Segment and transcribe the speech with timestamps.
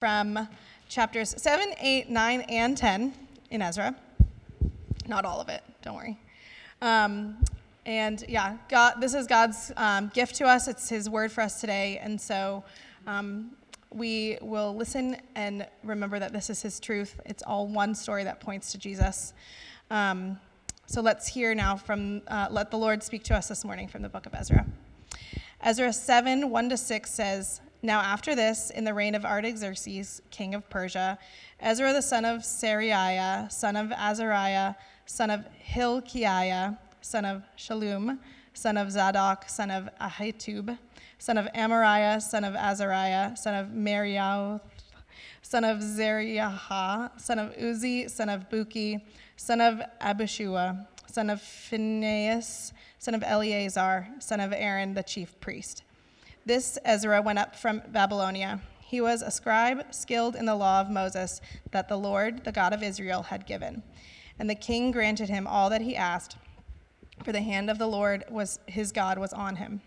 [0.00, 0.48] from
[0.88, 3.12] chapters 7, 8, 9, and 10
[3.50, 3.94] in Ezra.
[5.06, 6.18] Not all of it, don't worry.
[6.80, 7.36] Um,
[7.84, 10.68] and yeah, God, this is God's um, gift to us.
[10.68, 12.00] It's His word for us today.
[12.02, 12.64] And so
[13.06, 13.50] um,
[13.90, 17.20] we will listen and remember that this is His truth.
[17.26, 19.34] It's all one story that points to Jesus.
[19.90, 20.40] Um,
[20.86, 24.00] so let's hear now from, uh, let the Lord speak to us this morning from
[24.00, 24.64] the book of Ezra.
[25.62, 30.54] Ezra 7, 1 to 6 says, now, after this, in the reign of Artaxerxes, king
[30.54, 31.18] of Persia,
[31.60, 34.74] Ezra the son of Seraiah, son of Azariah,
[35.06, 38.18] son of Hilkiah, son of Shallum,
[38.52, 40.78] son of Zadok, son of Ahitub,
[41.18, 44.60] son of Amariah, son of Azariah, son of Meraioth,
[45.40, 49.00] son of Zeriah, son of Uzzi, son of Bukki,
[49.36, 55.82] son of Abishua, son of Phinehas, son of Eleazar, son of Aaron, the chief priest.
[56.50, 58.60] This Ezra went up from Babylonia.
[58.80, 61.40] He was a scribe skilled in the law of Moses
[61.70, 63.84] that the Lord, the God of Israel, had given.
[64.36, 66.38] And the king granted him all that he asked,
[67.22, 69.80] for the hand of the Lord was his God was on him.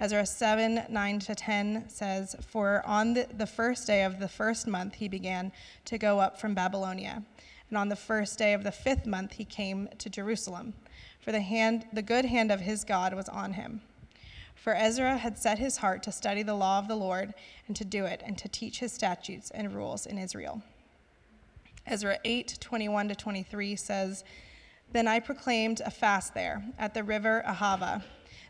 [0.00, 4.66] Ezra 7 9 to 10 says, For on the, the first day of the first
[4.66, 5.52] month he began
[5.84, 7.22] to go up from Babylonia.
[7.68, 10.72] And on the first day of the fifth month he came to Jerusalem.
[11.20, 13.82] For the hand, the good hand of his God was on him.
[14.60, 17.32] For Ezra had set his heart to study the law of the Lord
[17.66, 20.62] and to do it and to teach his statutes and rules in Israel.
[21.86, 24.22] Ezra 8 21 to 23 says,
[24.92, 28.02] Then I proclaimed a fast there at the river Ahava,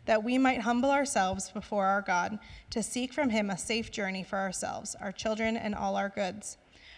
[0.05, 2.39] that we might humble ourselves before our God,
[2.71, 6.57] to seek from him a safe journey for ourselves, our children, and all our goods.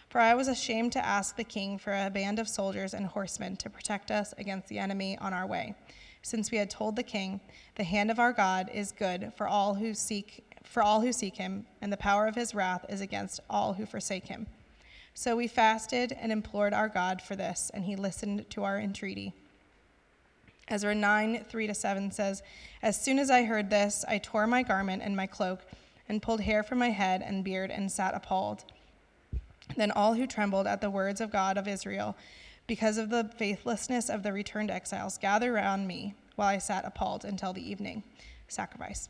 [0.09, 3.57] For I was ashamed to ask the king for a band of soldiers and horsemen
[3.57, 5.75] to protect us against the enemy on our way
[6.23, 7.39] since we had told the king,
[7.75, 11.35] The hand of our God is good for all who seek for all who seek
[11.35, 14.47] him, and the power of his wrath is against all who forsake him.
[15.13, 19.33] So we fasted and implored our God for this, and he listened to our entreaty.
[20.69, 22.41] Ezra 9, 3 to 7 says,
[22.81, 25.59] As soon as I heard this, I tore my garment and my cloak,
[26.09, 28.63] and pulled hair from my head and beard, and sat appalled.
[29.75, 32.15] Then all who trembled at the words of God of Israel
[32.67, 37.25] because of the faithlessness of the returned exiles, gather around me while I sat appalled
[37.25, 38.03] until the evening
[38.47, 39.09] sacrifice.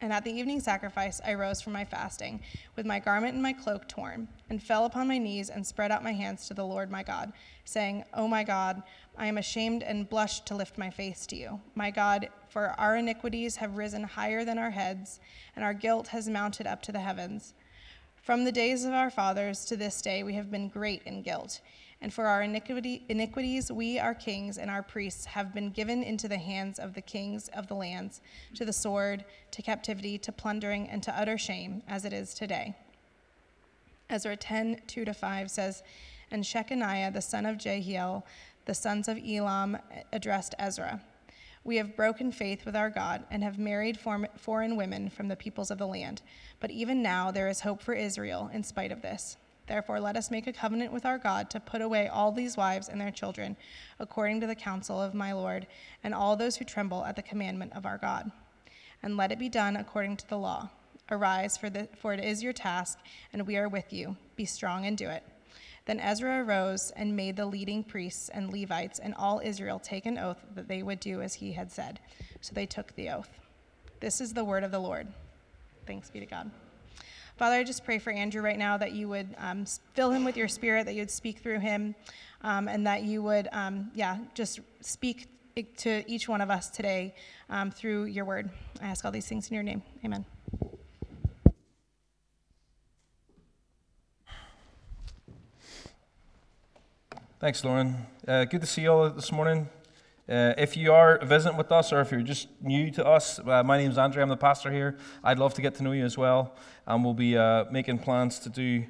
[0.00, 2.40] And at the evening sacrifice, I rose from my fasting,
[2.74, 6.02] with my garment and my cloak torn, and fell upon my knees and spread out
[6.02, 7.32] my hands to the Lord my God,
[7.64, 8.82] saying, O my God,
[9.16, 11.60] I am ashamed and blush to lift my face to you.
[11.76, 15.20] My God, for our iniquities have risen higher than our heads,
[15.54, 17.54] and our guilt has mounted up to the heavens.
[18.16, 21.60] From the days of our fathers to this day, we have been great in guilt
[22.02, 26.26] and for our iniquity, iniquities, we, our kings, and our priests have been given into
[26.26, 28.20] the hands of the kings of the lands,
[28.56, 32.74] to the sword, to captivity, to plundering, and to utter shame, as it is today.
[34.10, 35.84] Ezra 10 2 to 5 says,
[36.32, 38.26] And Shechaniah, the son of Jehiel,
[38.64, 39.78] the sons of Elam,
[40.12, 41.00] addressed Ezra.
[41.62, 43.96] We have broken faith with our God and have married
[44.36, 46.20] foreign women from the peoples of the land.
[46.58, 49.36] But even now there is hope for Israel in spite of this.
[49.66, 52.88] Therefore, let us make a covenant with our God to put away all these wives
[52.88, 53.56] and their children,
[54.00, 55.66] according to the counsel of my Lord,
[56.02, 58.30] and all those who tremble at the commandment of our God.
[59.02, 60.70] And let it be done according to the law.
[61.10, 62.98] Arise, for, the, for it is your task,
[63.32, 64.16] and we are with you.
[64.36, 65.22] Be strong and do it.
[65.84, 70.18] Then Ezra arose and made the leading priests and Levites and all Israel take an
[70.18, 71.98] oath that they would do as he had said.
[72.40, 73.30] So they took the oath.
[74.00, 75.08] This is the word of the Lord.
[75.86, 76.50] Thanks be to God.
[77.42, 79.64] Father, I just pray for Andrew right now that you would um,
[79.94, 81.96] fill him with your spirit, that you would speak through him,
[82.42, 85.26] um, and that you would, um, yeah, just speak
[85.78, 87.16] to each one of us today
[87.50, 88.48] um, through your word.
[88.80, 89.82] I ask all these things in your name.
[90.04, 90.24] Amen.
[97.40, 98.06] Thanks, Lauren.
[98.28, 99.68] Uh, good to see you all this morning.
[100.28, 103.62] Uh, if you are visiting with us or if you're just new to us, uh,
[103.64, 104.22] my name is Andrew.
[104.22, 104.96] I'm the pastor here.
[105.24, 106.54] I'd love to get to know you as well.
[106.86, 108.84] And we'll be uh, making plans to do.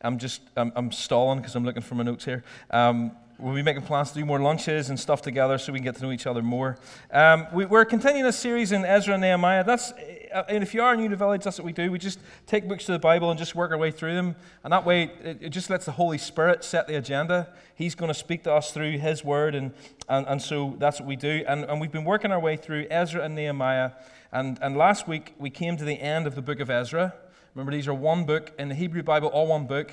[0.00, 2.44] I'm just I'm, I'm stalling because I'm looking for my notes here.
[2.70, 5.84] Um, we'll be making plans to do more lunches and stuff together so we can
[5.84, 6.78] get to know each other more.
[7.10, 9.64] Um, we, are continuing a series in Ezra and Nehemiah.
[9.64, 9.92] That's
[10.32, 11.90] Uh, and if you are new to Village, that's what we do.
[11.90, 14.36] We just take books of the Bible and just work our way through them.
[14.62, 17.48] And that way, it, it just lets the Holy Spirit set the agenda.
[17.74, 19.72] He's going to speak to us through His Word, and,
[20.08, 21.44] and, and so that's what we do.
[21.48, 23.92] And, and we've been working our way through Ezra and Nehemiah.
[24.32, 27.14] And, and last week, we came to the end of the book of Ezra.
[27.54, 28.52] Remember, these are one book.
[28.58, 29.90] In the Hebrew Bible, all one book.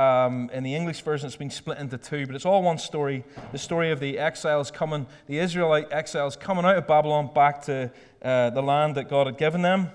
[0.00, 3.22] Um, in the English version, it's been split into two, but it's all one story.
[3.52, 7.90] The story of the exiles coming, the Israelite exiles coming out of Babylon back to
[8.22, 9.90] uh, the land that God had given them.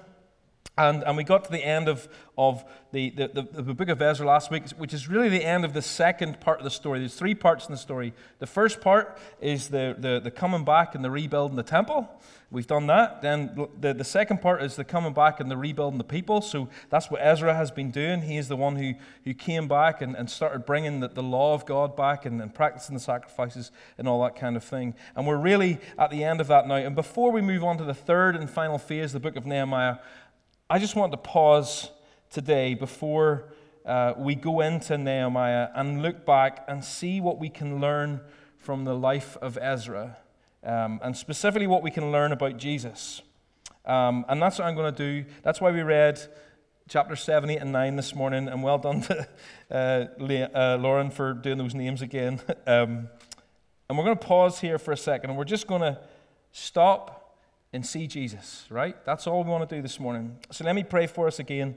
[0.77, 4.01] And, and we got to the end of, of the, the, the, the book of
[4.01, 6.99] Ezra last week, which is really the end of the second part of the story.
[6.99, 8.13] There's three parts in the story.
[8.39, 12.09] The first part is the, the, the coming back and the rebuilding the temple.
[12.51, 13.21] We've done that.
[13.21, 16.41] Then the, the second part is the coming back and the rebuilding the people.
[16.41, 18.21] So that's what Ezra has been doing.
[18.21, 21.53] He is the one who, who came back and, and started bringing the, the law
[21.53, 24.93] of God back and, and practicing the sacrifices and all that kind of thing.
[25.15, 26.75] And we're really at the end of that now.
[26.75, 29.97] And before we move on to the third and final phase, the book of Nehemiah,
[30.67, 31.91] I just want to pause
[32.31, 33.53] today before
[33.85, 38.19] uh, we go into Nehemiah and look back and see what we can learn
[38.57, 40.17] from the life of Ezra,
[40.63, 43.21] um, and specifically what we can learn about Jesus.
[43.85, 45.29] Um, and that's what I'm going to do.
[45.43, 46.19] That's why we read
[46.89, 48.47] chapter 7, 8, and 9 this morning.
[48.47, 49.27] And well done to
[49.69, 52.41] uh, uh, Lauren for doing those names again.
[52.65, 53.07] um,
[53.87, 55.99] and we're going to pause here for a second, and we're just going to
[56.51, 57.24] stop
[57.75, 58.95] and see Jesus, right?
[59.05, 60.37] That's all we want to do this morning.
[60.49, 61.75] So let me pray for us again,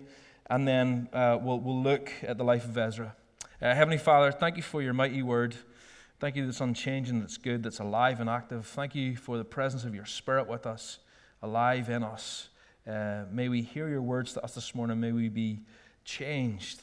[0.49, 3.17] and then uh, we'll, we'll look at the life of Ezra.
[3.61, 5.57] Uh, Heavenly Father, thank you for your mighty word.
[6.21, 8.65] Thank you that's unchanging, that's good, that's alive and active.
[8.65, 11.01] Thank you for the presence of your Spirit with us,
[11.43, 12.49] alive in us.
[12.87, 15.01] Uh, may we hear your words to us this morning.
[15.01, 15.63] May we be
[16.05, 16.81] changed.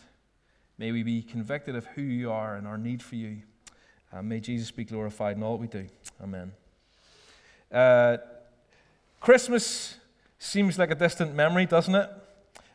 [0.77, 3.43] May we be convicted of who you are and our need for you.
[4.11, 5.87] And may Jesus be glorified in all that we do.
[6.21, 6.51] Amen.
[7.71, 8.17] Uh,
[9.19, 9.97] Christmas
[10.37, 12.09] seems like a distant memory, doesn't it?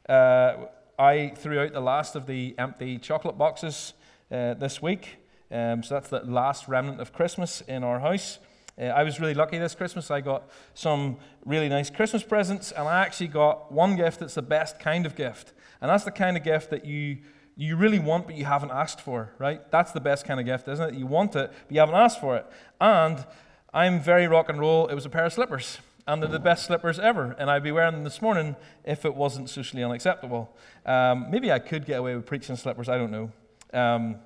[0.08, 0.66] Uh,
[0.98, 3.94] I threw out the last of the empty chocolate boxes
[4.30, 5.18] uh, this week.
[5.50, 8.38] Um, so that's the last remnant of Christmas in our house.
[8.80, 10.10] Uh, I was really lucky this Christmas.
[10.10, 14.42] I got some really nice Christmas presents, and I actually got one gift that's the
[14.42, 15.52] best kind of gift.
[15.80, 17.18] And that's the kind of gift that you,
[17.56, 19.70] you really want, but you haven't asked for, right?
[19.70, 20.98] That's the best kind of gift, isn't it?
[20.98, 22.46] You want it, but you haven't asked for it.
[22.80, 23.24] And
[23.72, 24.88] I'm very rock and roll.
[24.88, 27.36] It was a pair of slippers and they're the best slippers ever.
[27.38, 30.54] And I'd be wearing them this morning if it wasn't socially unacceptable.
[30.86, 33.32] Um, maybe I could get away with preaching slippers, I don't know.
[33.72, 34.16] Um,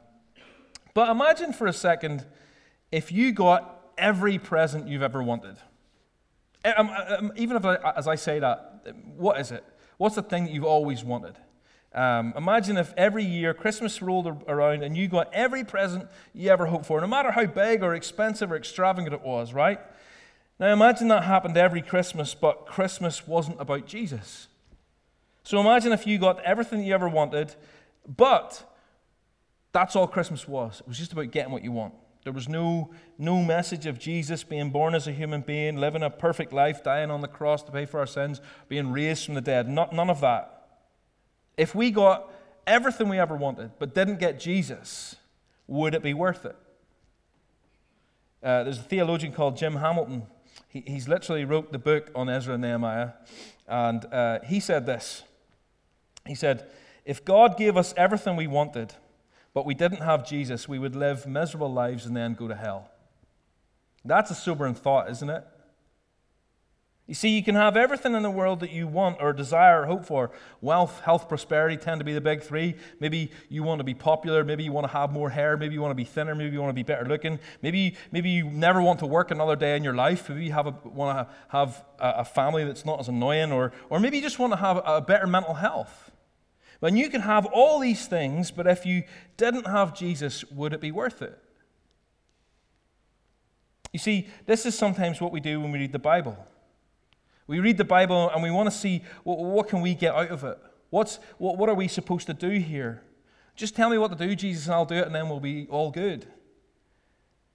[0.94, 2.25] but imagine for a second
[2.93, 5.56] if you got every present you've ever wanted.
[6.65, 8.87] Um, um, even if as I say that,
[9.17, 9.65] what is it?
[9.99, 11.37] What's the thing that you've always wanted?
[11.94, 16.67] Um, imagine if every year Christmas rolled around and you got every present you ever
[16.67, 19.79] hoped for, no matter how big or expensive or extravagant it was, right?
[20.59, 24.49] Now imagine that happened every Christmas, but Christmas wasn't about Jesus.
[25.43, 27.55] So imagine if you got everything you ever wanted,
[28.06, 28.62] but
[29.73, 30.81] that's all Christmas was.
[30.81, 31.95] It was just about getting what you want.
[32.23, 36.09] There was no, no message of Jesus being born as a human being, living a
[36.09, 39.43] perfect life, dying on the cross to pay for our sins, being raised from the
[39.43, 39.69] dead.
[39.69, 40.69] Not, none of that.
[41.59, 42.31] If we got
[42.67, 45.17] everything we ever wanted but didn't get Jesus,
[45.67, 46.56] would it be worth it?
[48.43, 50.27] Uh, there's a theologian called Jim Hamilton
[50.75, 53.12] he, he's literally wrote the book on Ezra and Nehemiah,
[53.69, 55.23] and uh, he said this.
[56.26, 56.69] He said,
[57.05, 58.93] If God gave us everything we wanted,
[59.55, 62.91] but we didn't have Jesus, we would live miserable lives and then go to hell.
[64.05, 65.47] That's a sobering thought, isn't it?
[67.06, 69.87] You see, you can have everything in the world that you want or desire or
[69.87, 70.31] hope for.
[70.62, 72.77] Wealth, health, prosperity tend to be the big three.
[72.99, 74.43] Maybe you want to be popular.
[74.43, 75.59] Maybe you want to have more hair.
[75.59, 76.35] Maybe you want to be thinner.
[76.35, 77.41] Maybe you want to be better looking.
[77.61, 80.31] Maybe, maybe you never want to work another day in your life.
[80.31, 83.53] Maybe you have a, want to have a, family that's not as annoying.
[83.53, 86.11] Or, or maybe you just want to have a better mental health.
[86.81, 89.05] And you can have all these things, but if you
[89.37, 91.39] didn't have Jesus, would it be worth it?
[93.93, 96.37] You see, this is sometimes what we do when we read the Bible.
[97.46, 100.31] We read the Bible and we want to see what, what can we get out
[100.31, 100.58] of it?
[100.91, 103.03] What's, what, what are we supposed to do here?
[103.56, 105.67] Just tell me what to do, Jesus, and I'll do it, and then we'll be
[105.70, 106.27] all good.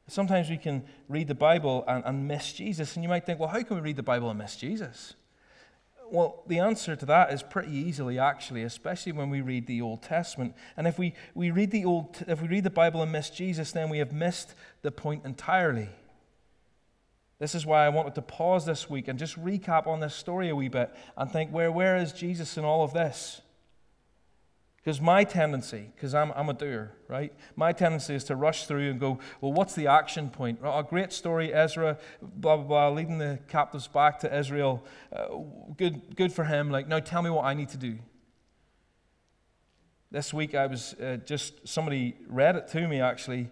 [0.07, 3.49] Sometimes we can read the Bible and, and miss Jesus, and you might think, well,
[3.49, 5.15] how can we read the Bible and miss Jesus?
[6.11, 10.01] Well, the answer to that is pretty easily, actually, especially when we read the Old
[10.01, 10.55] Testament.
[10.75, 13.71] And if we, we read the Old, if we read the Bible and miss Jesus,
[13.71, 15.89] then we have missed the point entirely.
[17.39, 20.49] This is why I wanted to pause this week and just recap on this story
[20.49, 23.41] a wee bit and think, where, where is Jesus in all of this?
[24.75, 27.33] Because my tendency, because I'm, I'm a doer, right?
[27.55, 30.59] My tendency is to rush through and go, well, what's the action point?
[30.63, 34.83] A great story, Ezra, blah, blah, blah, leading the captives back to Israel.
[35.13, 35.27] Uh,
[35.77, 36.69] good, good for him.
[36.71, 37.99] Like, now tell me what I need to do.
[40.11, 43.49] This week I was uh, just, somebody read it to me actually,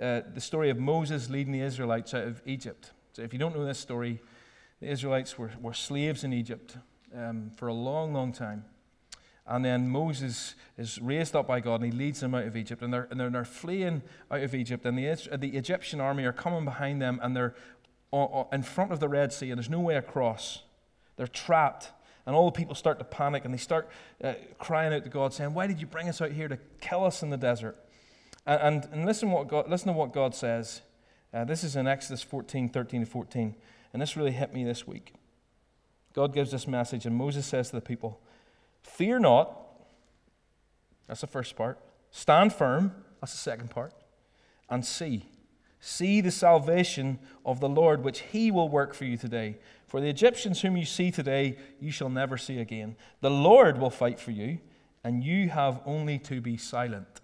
[0.00, 2.92] uh, the story of Moses leading the Israelites out of Egypt.
[3.18, 4.20] So if you don't know this story,
[4.80, 6.76] the Israelites were, were slaves in Egypt
[7.12, 8.64] um, for a long, long time.
[9.44, 12.80] And then Moses is raised up by God and he leads them out of Egypt.
[12.80, 14.86] And they're, and they're, they're fleeing out of Egypt.
[14.86, 17.56] And the, the Egyptian army are coming behind them and they're
[18.52, 20.62] in front of the Red Sea and there's no way across.
[21.16, 21.90] They're trapped.
[22.24, 23.88] And all the people start to panic and they start
[24.22, 27.02] uh, crying out to God, saying, Why did you bring us out here to kill
[27.02, 27.76] us in the desert?
[28.46, 30.82] And, and, and listen, what God, listen to what God says.
[31.38, 33.54] Uh, this is in Exodus 14 13 to 14.
[33.92, 35.14] And this really hit me this week.
[36.12, 38.20] God gives this message, and Moses says to the people,
[38.82, 39.56] Fear not.
[41.06, 41.78] That's the first part.
[42.10, 42.92] Stand firm.
[43.20, 43.92] That's the second part.
[44.68, 45.26] And see.
[45.80, 49.58] See the salvation of the Lord, which he will work for you today.
[49.86, 52.96] For the Egyptians whom you see today, you shall never see again.
[53.20, 54.58] The Lord will fight for you,
[55.04, 57.20] and you have only to be silent.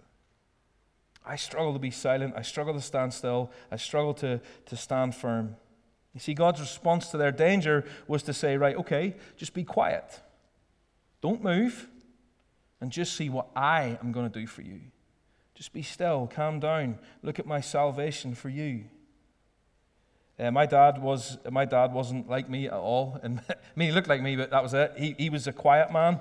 [1.25, 2.33] I struggle to be silent.
[2.37, 3.51] I struggle to stand still.
[3.71, 5.55] I struggle to, to stand firm.
[6.13, 10.21] You see, God's response to their danger was to say, right, okay, just be quiet.
[11.21, 11.89] Don't move,
[12.79, 14.79] and just see what I am going to do for you.
[15.55, 18.85] Just be still, calm down, look at my salvation for you.
[20.37, 23.95] Uh, my dad was my dad wasn't like me at all, and I mean he
[23.95, 24.93] looked like me, but that was it.
[24.97, 26.19] He he was a quiet man,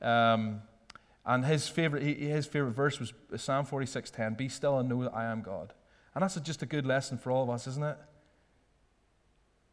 [0.00, 0.62] um,
[1.26, 4.34] and his favorite his favorite verse was Psalm forty six ten.
[4.34, 5.74] Be still and know that I am God,
[6.14, 7.98] and that's just a good lesson for all of us, isn't it?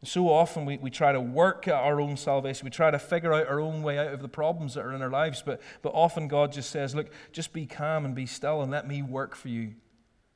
[0.04, 2.66] So often we, we try to work at our own salvation.
[2.66, 5.02] We try to figure out our own way out of the problems that are in
[5.02, 5.42] our lives.
[5.44, 8.86] But, but often God just says, Look, just be calm and be still and let
[8.86, 9.74] me work for you.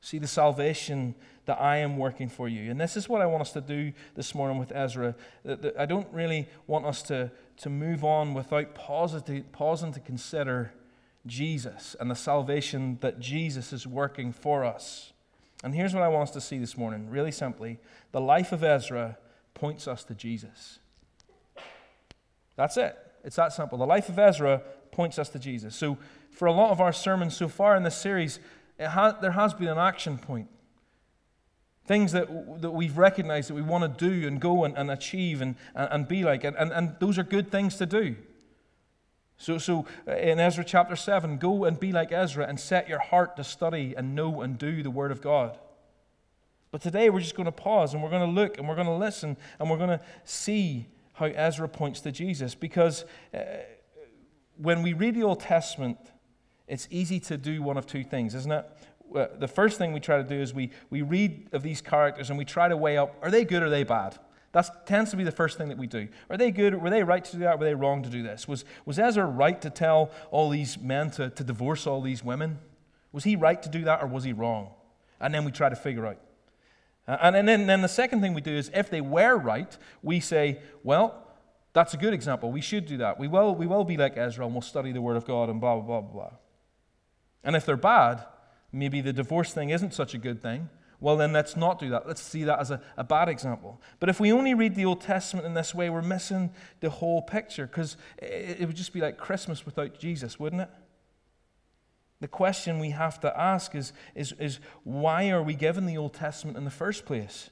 [0.01, 1.13] See the salvation
[1.45, 2.71] that I am working for you.
[2.71, 5.15] And this is what I want us to do this morning with Ezra.
[5.77, 10.71] I don't really want us to, to move on without pausing, pausing to consider
[11.29, 15.13] Jesus and the salvation that Jesus is working for us.
[15.63, 17.79] And here's what I want us to see this morning really simply
[18.11, 19.17] the life of Ezra
[19.53, 20.79] points us to Jesus.
[22.55, 22.97] That's it.
[23.23, 23.77] It's that simple.
[23.77, 25.75] The life of Ezra points us to Jesus.
[25.75, 25.97] So,
[26.31, 28.39] for a lot of our sermons so far in this series,
[28.79, 30.47] ha- there has been an action point.
[31.85, 35.41] Things that, that we've recognized that we want to do and go and, and achieve
[35.41, 36.43] and, and, and be like.
[36.43, 38.15] And, and, and those are good things to do.
[39.39, 42.99] So, so uh, in Ezra chapter 7, go and be like Ezra and set your
[42.99, 45.57] heart to study and know and do the Word of God.
[46.71, 48.87] But today we're just going to pause and we're going to look and we're going
[48.87, 52.53] to listen and we're going to see how Ezra points to Jesus.
[52.53, 53.39] Because uh,
[54.57, 55.97] when we read the Old Testament,
[56.67, 58.65] it's easy to do one of two things, isn't it?
[59.39, 62.37] The first thing we try to do is we, we read of these characters and
[62.37, 64.19] we try to weigh up are they good or are they bad?
[64.51, 66.07] That tends to be the first thing that we do.
[66.29, 66.81] Are they good?
[66.81, 67.59] Were they right to do that?
[67.59, 68.47] Were they wrong to do this?
[68.47, 72.57] Was, was Ezra right to tell all these men to, to divorce all these women?
[73.11, 74.71] Was he right to do that or was he wrong?
[75.19, 76.17] And then we try to figure out.
[77.07, 79.77] Uh, and, and then, then the second thing we do is if they were right,
[80.01, 81.27] we say, well,
[81.73, 82.51] that's a good example.
[82.51, 83.19] We should do that.
[83.19, 85.61] We will, we will be like Ezra and we'll study the Word of God and
[85.61, 86.31] blah, blah, blah, blah.
[87.43, 88.25] And if they're bad,
[88.71, 90.69] maybe the divorce thing isn't such a good thing.
[91.01, 92.07] Well, then let's not do that.
[92.07, 93.81] Let's see that as a, a bad example.
[93.99, 96.51] But if we only read the Old Testament in this way, we're missing
[96.81, 100.69] the whole picture because it, it would just be like Christmas without Jesus, wouldn't it?
[102.19, 106.13] The question we have to ask is, is, is why are we given the Old
[106.13, 107.49] Testament in the first place?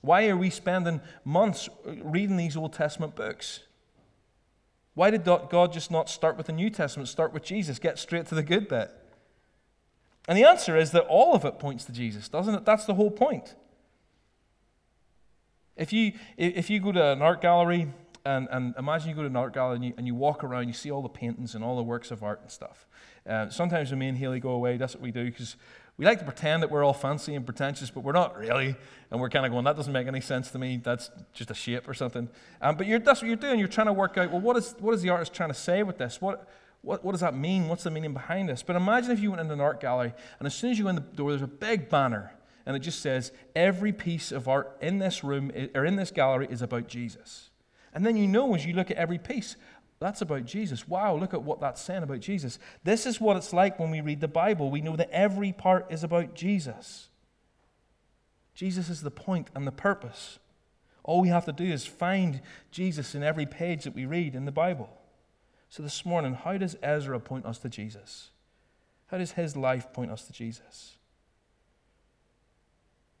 [0.00, 3.64] Why are we spending months uh, reading these Old Testament books?
[4.94, 8.26] Why did God just not start with the New Testament, start with Jesus, get straight
[8.26, 8.92] to the good bit?
[10.28, 12.64] And the answer is that all of it points to Jesus, doesn't it?
[12.64, 13.54] That's the whole point.
[15.76, 17.88] If you, if you go to an art gallery,
[18.24, 20.66] and, and imagine you go to an art gallery and you, and you walk around,
[20.66, 22.86] you see all the paintings and all the works of art and stuff.
[23.28, 25.56] Uh, sometimes when me and Haley go away, that's what we do because
[25.96, 28.76] we like to pretend that we're all fancy and pretentious, but we're not really.
[29.10, 30.80] And we're kind of going, that doesn't make any sense to me.
[30.82, 32.28] That's just a shape or something.
[32.60, 33.58] Um, but that's what you're doing.
[33.58, 35.82] You're trying to work out, well, what is, what is the artist trying to say
[35.82, 36.20] with this?
[36.20, 36.48] What,
[36.82, 37.68] what, what does that mean?
[37.68, 38.62] What's the meaning behind this?
[38.62, 40.90] But imagine if you went into an art gallery, and as soon as you go
[40.90, 42.32] in the door, there's a big banner,
[42.64, 46.48] and it just says, every piece of art in this room or in this gallery
[46.50, 47.50] is about Jesus.
[47.92, 49.56] And then you know as you look at every piece,
[49.98, 50.86] that's about Jesus.
[50.86, 52.58] Wow, look at what that's saying about Jesus.
[52.84, 54.70] This is what it's like when we read the Bible.
[54.70, 57.08] We know that every part is about Jesus.
[58.54, 60.38] Jesus is the point and the purpose.
[61.02, 64.44] All we have to do is find Jesus in every page that we read in
[64.44, 64.90] the Bible.
[65.68, 68.30] So this morning, how does Ezra point us to Jesus?
[69.08, 70.96] How does his life point us to Jesus?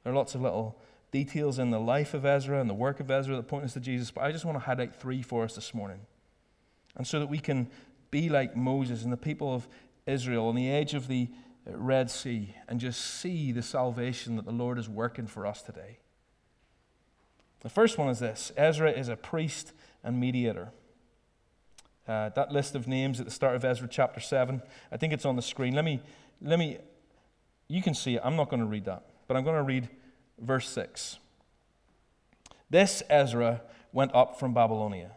[0.02, 0.78] There are lots of little
[1.10, 3.80] details in the life of Ezra and the work of Ezra that point us to
[3.80, 6.00] Jesus, but I just want to highlight three for us this morning.
[6.96, 7.68] And so that we can
[8.10, 9.68] be like Moses and the people of
[10.06, 11.28] Israel on the edge of the
[11.66, 15.98] Red Sea and just see the salvation that the Lord is working for us today.
[17.60, 19.72] The first one is this Ezra is a priest
[20.04, 20.70] and mediator.
[22.06, 25.24] Uh, that list of names at the start of Ezra chapter 7, I think it's
[25.24, 25.74] on the screen.
[25.74, 26.00] Let me,
[26.40, 26.78] let me,
[27.68, 28.22] you can see it.
[28.24, 29.88] I'm not going to read that, but I'm going to read
[30.38, 31.18] verse 6.
[32.70, 35.12] This Ezra went up from Babylonia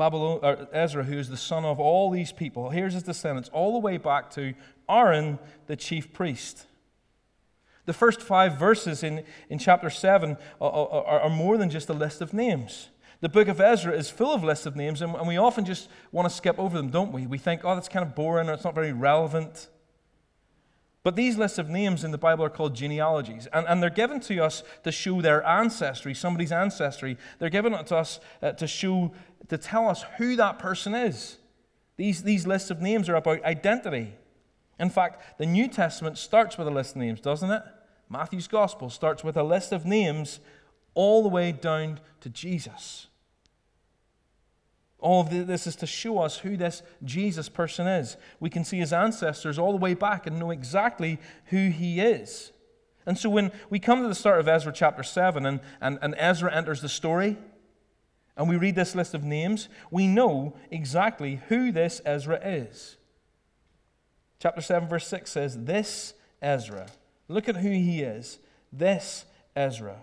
[0.00, 2.70] Babylon, or Ezra, who is the son of all these people.
[2.70, 4.54] Here's his descendants, all the way back to
[4.88, 6.64] Aaron, the chief priest.
[7.84, 11.92] The first five verses in, in chapter 7 are, are, are more than just a
[11.92, 12.88] list of names.
[13.20, 15.88] The book of Ezra is full of lists of names, and, and we often just
[16.10, 17.26] want to skip over them, don't we?
[17.26, 19.68] We think, oh, that's kind of boring or it's not very relevant.
[21.02, 24.20] But these lists of names in the Bible are called genealogies, and, and they're given
[24.20, 27.18] to us to show their ancestry, somebody's ancestry.
[27.38, 29.12] They're given to us uh, to show,
[29.48, 31.36] to tell us who that person is.
[31.96, 34.14] These, these lists of names are about identity.
[34.78, 37.62] In fact, the New Testament starts with a list of names, doesn't it?
[38.08, 40.40] Matthew's Gospel starts with a list of names
[40.94, 43.08] all the way down to Jesus.
[45.00, 48.16] All of this is to show us who this Jesus person is.
[48.38, 52.52] We can see his ancestors all the way back and know exactly who he is.
[53.06, 56.14] And so when we come to the start of Ezra chapter 7 and, and, and
[56.18, 57.38] Ezra enters the story,
[58.36, 62.96] and we read this list of names, we know exactly who this Ezra is.
[64.38, 66.88] Chapter 7, verse 6 says, This Ezra.
[67.28, 68.38] Look at who he is.
[68.72, 69.24] This
[69.56, 69.96] Ezra.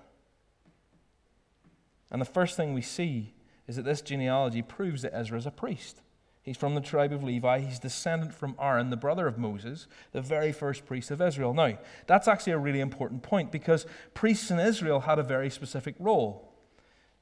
[2.11, 3.33] And the first thing we see
[3.67, 6.01] is that this genealogy proves that Ezra is a priest.
[6.47, 7.59] He's from the tribe of Levi.
[7.59, 11.53] He's descendant from Aaron, the brother of Moses, the very first priest of Israel.
[11.53, 15.95] Now, that's actually a really important point because priests in Israel had a very specific
[15.99, 16.53] role.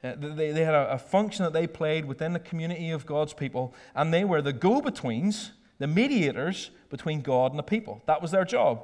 [0.04, 3.34] Uh, they, they had a, a function that they played within the community of God's
[3.34, 8.04] people, and they were the go betweens, the mediators between God and the people.
[8.06, 8.84] That was their job.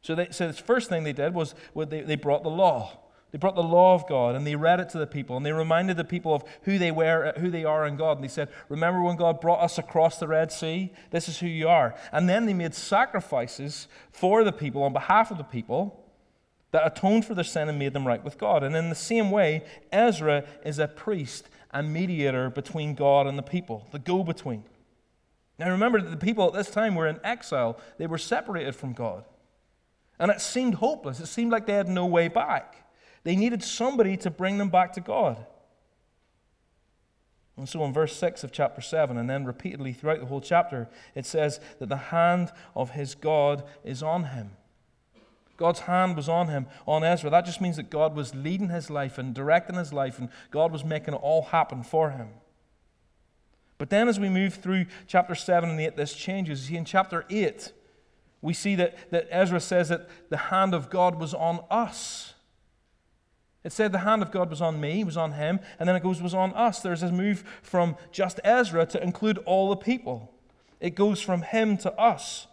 [0.00, 2.98] So, they, so the first thing they did was they, they brought the law.
[3.34, 5.50] They brought the law of God and they read it to the people and they
[5.50, 8.18] reminded the people of who they were, who they are in God.
[8.18, 10.92] And they said, "Remember when God brought us across the Red Sea?
[11.10, 15.32] This is who you are." And then they made sacrifices for the people on behalf
[15.32, 16.00] of the people
[16.70, 18.62] that atoned for their sin and made them right with God.
[18.62, 23.42] And in the same way, Ezra is a priest and mediator between God and the
[23.42, 24.62] people, the go-between.
[25.58, 27.80] Now remember that the people at this time were in exile.
[27.98, 29.24] They were separated from God.
[30.20, 31.18] And it seemed hopeless.
[31.18, 32.76] It seemed like they had no way back.
[33.24, 35.44] They needed somebody to bring them back to God.
[37.56, 40.88] And so in verse 6 of chapter 7, and then repeatedly throughout the whole chapter,
[41.14, 44.52] it says that the hand of his God is on him.
[45.56, 47.30] God's hand was on him, on Ezra.
[47.30, 50.72] That just means that God was leading his life and directing his life, and God
[50.72, 52.30] was making it all happen for him.
[53.78, 56.62] But then as we move through chapter 7 and 8, this changes.
[56.62, 57.72] See, in chapter 8,
[58.42, 62.33] we see that, that Ezra says that the hand of God was on us.
[63.64, 66.02] It said the hand of God was on me, was on him, and then it
[66.02, 66.80] goes, was on us.
[66.80, 70.30] There's this move from just Ezra to include all the people.
[70.80, 72.46] It goes from him to us.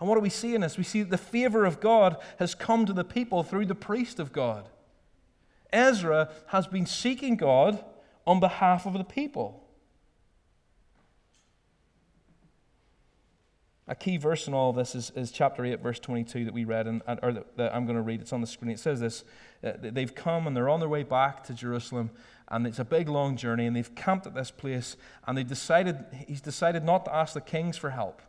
[0.00, 0.76] And what do we see in this?
[0.76, 4.18] We see that the favor of God has come to the people through the priest
[4.18, 4.68] of God.
[5.72, 7.82] Ezra has been seeking God
[8.26, 9.62] on behalf of the people.
[13.86, 16.64] A key verse in all of this is, is chapter 8, verse 22 that we
[16.64, 18.20] read, and, or that, that I'm going to read.
[18.20, 18.70] It's on the screen.
[18.70, 19.22] It says this
[19.62, 22.10] They've come and they're on their way back to Jerusalem,
[22.48, 24.96] and it's a big, long journey, and they've camped at this place,
[25.26, 28.22] and they've decided, he's decided not to ask the kings for help.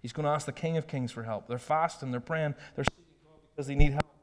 [0.00, 1.48] He's going to ask the King of Kings for help.
[1.48, 4.14] They're fasting, they're praying, they're seeking God because they need help.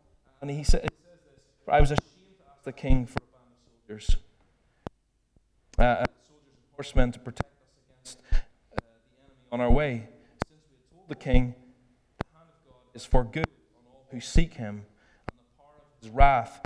[0.42, 0.88] And he, says
[1.68, 4.18] I was ashamed to ask the king for a band of soldiers,
[5.78, 7.50] uh, uh, soldiers and horsemen to protect
[8.04, 8.38] us against uh,
[8.76, 8.82] the
[9.22, 10.08] enemy on our way
[11.08, 11.56] the king,
[12.20, 14.86] the hand of God is for good on all who seek him,
[15.30, 16.62] and the power of his wrath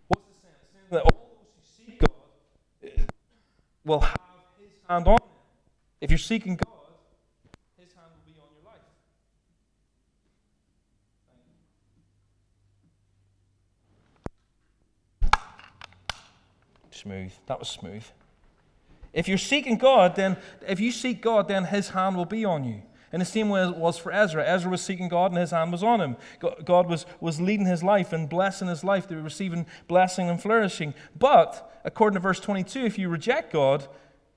[0.08, 0.86] What's it saying?
[0.92, 2.10] That all those who seek God
[2.84, 2.90] eh,
[3.84, 4.20] will have
[4.62, 5.18] his hand on.
[6.00, 6.78] If you're seeking God,
[16.98, 17.37] Smooth.
[17.48, 18.04] That was smooth.
[19.14, 22.64] If you're seeking God, then if you seek God, then his hand will be on
[22.64, 22.84] you.
[23.12, 24.46] In the same way it was for Ezra.
[24.46, 26.18] Ezra was seeking God and his hand was on him.
[26.66, 29.08] God was, was leading his life and blessing his life.
[29.08, 30.94] They were receiving blessing and flourishing.
[31.18, 33.88] But, according to verse 22, if you reject God,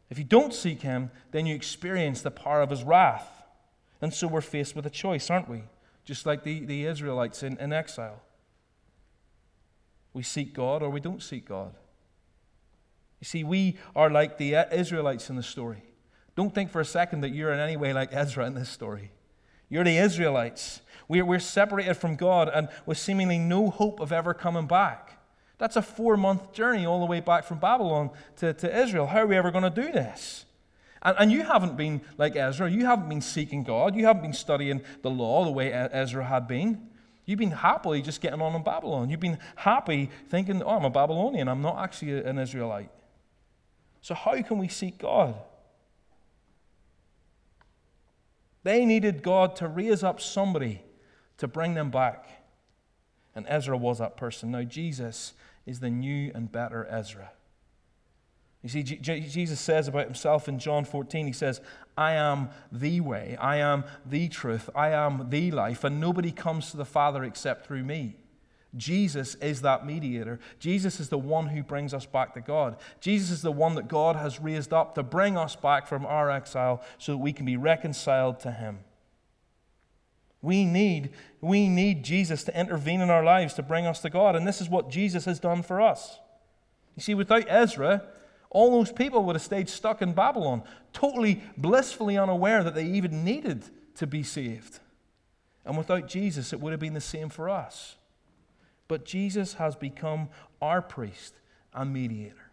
[0.09, 3.45] if you don't seek him, then you experience the power of his wrath.
[4.01, 5.65] And so we're faced with a choice, aren't we?
[6.05, 8.23] Just like the, the Israelites in, in exile.
[10.13, 11.75] We seek God or we don't seek God.
[13.21, 15.83] You see, we are like the Israelites in the story.
[16.37, 19.11] Don't think for a second that you're in any way like Ezra in this story.
[19.69, 20.81] You're the Israelites.
[21.07, 25.19] We're, we're separated from God and with seemingly no hope of ever coming back.
[25.59, 29.07] That's a four month journey all the way back from Babylon to, to Israel.
[29.07, 30.47] How are we ever going to do this?
[31.03, 32.71] And, and you haven't been like Ezra.
[32.71, 33.95] You haven't been seeking God.
[33.95, 36.89] You haven't been studying the law the way Ezra had been.
[37.27, 39.11] You've been happily just getting on in Babylon.
[39.11, 41.49] You've been happy thinking, oh, I'm a Babylonian.
[41.49, 42.91] I'm not actually an Israelite.
[44.03, 45.35] So, how can we seek God?
[48.63, 50.83] They needed God to raise up somebody
[51.39, 52.29] to bring them back.
[53.35, 54.51] And Ezra was that person.
[54.51, 55.33] Now, Jesus
[55.67, 57.31] is the new and better Ezra.
[58.63, 61.63] You see, Jesus says about himself in John 14, he says,
[61.97, 66.71] I am the way, I am the truth, I am the life, and nobody comes
[66.71, 68.17] to the Father except through me.
[68.77, 70.39] Jesus is that mediator.
[70.59, 72.77] Jesus is the one who brings us back to God.
[73.01, 76.31] Jesus is the one that God has raised up to bring us back from our
[76.31, 78.79] exile so that we can be reconciled to Him.
[80.43, 84.37] We need, we need Jesus to intervene in our lives to bring us to God,
[84.37, 86.19] and this is what Jesus has done for us.
[86.97, 88.05] You see, without Ezra,
[88.49, 93.25] all those people would have stayed stuck in Babylon, totally blissfully unaware that they even
[93.25, 93.65] needed
[93.97, 94.79] to be saved.
[95.65, 97.97] And without Jesus, it would have been the same for us.
[98.91, 101.35] But Jesus has become our priest
[101.73, 102.51] and mediator.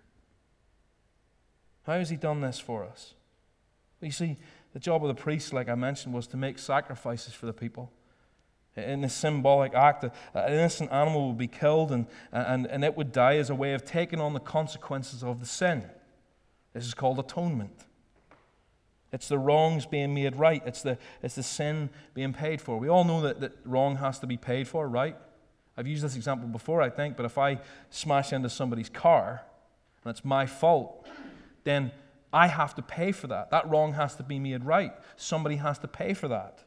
[1.88, 3.15] How has he done this for us?
[4.00, 4.38] Well, you see,
[4.71, 7.91] the job of the priest, like I mentioned, was to make sacrifices for the people.
[8.76, 10.12] In this symbolic act, an
[10.54, 13.84] innocent animal would be killed and, and, and it would die as a way of
[13.84, 15.89] taking on the consequences of the sin.
[16.73, 17.84] This is called atonement.
[19.12, 22.78] It's the wrongs being made right, it's the, it's the sin being paid for.
[22.78, 25.17] We all know that, that wrong has to be paid for, right?
[25.78, 27.60] I've used this example before, I think, but if I
[27.90, 29.44] smash into somebody's car
[30.04, 31.08] and it's my fault,
[31.63, 31.92] then
[32.34, 33.52] I have to pay for that.
[33.52, 34.94] That wrong has to be made right.
[35.16, 36.63] Somebody has to pay for that.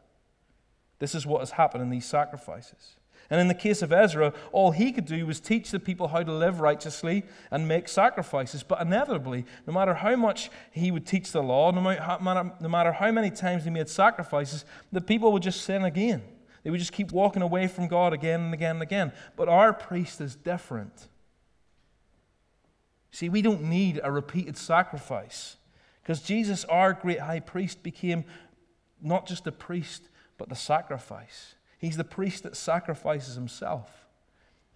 [1.01, 2.96] This is what has happened in these sacrifices.
[3.31, 6.23] And in the case of Ezra, all he could do was teach the people how
[6.23, 8.64] to live righteously and make sacrifices.
[8.64, 12.92] But inevitably, no matter how much he would teach the law, no matter, no matter
[12.92, 16.23] how many times he made sacrifices, the people would just sin again.
[16.62, 19.12] They would just keep walking away from God again and again and again.
[19.37, 21.09] But our priest is different.
[23.11, 25.57] See, we don't need a repeated sacrifice
[26.03, 28.25] because Jesus, our great high priest, became
[29.03, 31.55] not just a priest, but the sacrifice.
[31.79, 34.07] He's the priest that sacrifices himself.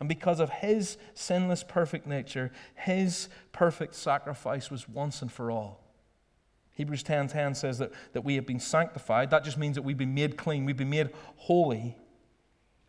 [0.01, 5.84] And because of his sinless, perfect nature, his perfect sacrifice was once and for all.
[6.75, 9.31] Hebrews 10:10 10, 10 says that, that we have been sanctified.
[9.31, 11.97] That just means that we've been made clean, we've been made holy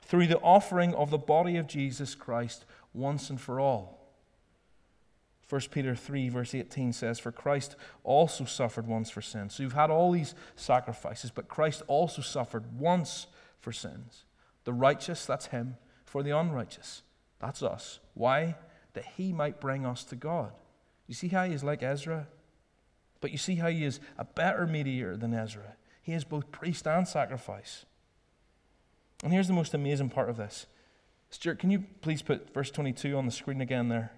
[0.02, 3.96] through the offering of the body of Jesus Christ once and for all.
[5.48, 9.54] 1 Peter 3, verse 18 says, For Christ also suffered once for sins.
[9.56, 13.28] So you've had all these sacrifices, but Christ also suffered once
[13.60, 14.26] for sins.
[14.64, 15.78] The righteous, that's him.
[16.04, 17.04] For the unrighteous,
[17.40, 18.00] that's us.
[18.16, 18.56] Why?
[18.94, 20.52] That he might bring us to God.
[21.08, 22.28] You see how he is like Ezra?
[23.26, 25.78] But you see how he is a better mediator than Ezra.
[26.04, 27.84] He is both priest and sacrifice.
[29.24, 30.68] And here's the most amazing part of this.
[31.32, 34.12] Stuart, can you please put verse 22 on the screen again there?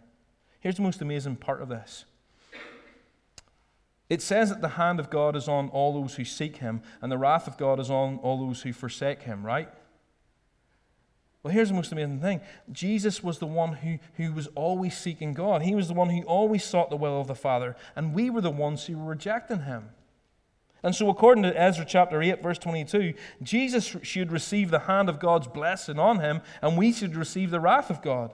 [0.60, 2.04] Here's the most amazing part of this.
[4.10, 7.10] It says that the hand of God is on all those who seek him, and
[7.10, 9.70] the wrath of God is on all those who forsake him, right?
[11.48, 12.42] Well, here's the most amazing thing
[12.74, 15.62] Jesus was the one who, who was always seeking God.
[15.62, 18.42] He was the one who always sought the will of the Father, and we were
[18.42, 19.92] the ones who were rejecting him.
[20.84, 25.22] And so, according to Ezra chapter 8, verse 22, Jesus should receive the hand of
[25.22, 28.34] God's blessing on him, and we should receive the wrath of God.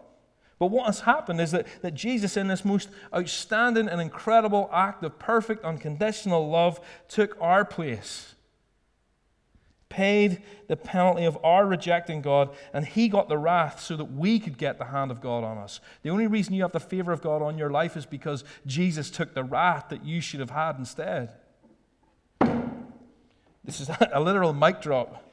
[0.57, 5.03] But what has happened is that, that Jesus, in this most outstanding and incredible act
[5.03, 8.33] of perfect, unconditional love, took our place,
[9.93, 14.39] paid the penalty of our rejecting God, and he got the wrath so that we
[14.39, 15.79] could get the hand of God on us.
[16.01, 19.11] The only reason you have the favor of God on your life is because Jesus
[19.11, 21.33] took the wrath that you should have had instead.
[23.63, 25.23] This is a literal mic drop.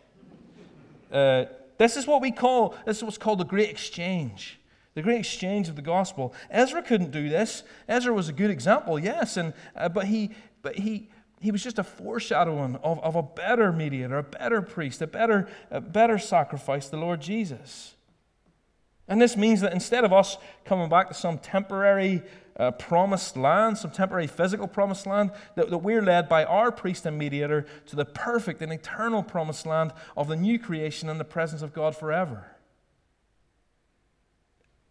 [1.11, 1.47] Uh,
[1.79, 4.61] this is what we call, this is what's called the great exchange.
[4.95, 6.35] The great exchange of the gospel.
[6.51, 7.63] Ezra couldn't do this.
[7.89, 11.09] Ezra was a good example, yes, and, uh, but, he, but he,
[11.41, 15.49] he was just a foreshadowing of, of a better mediator, a better priest, a better,
[15.71, 17.95] a better sacrifice, the Lord Jesus.
[19.09, 22.23] And this means that instead of us coming back to some temporary
[22.57, 27.07] uh, promised land, some temporary physical promised land, that, that we're led by our priest
[27.07, 31.25] and mediator to the perfect and eternal promised land of the new creation in the
[31.25, 32.57] presence of God forever.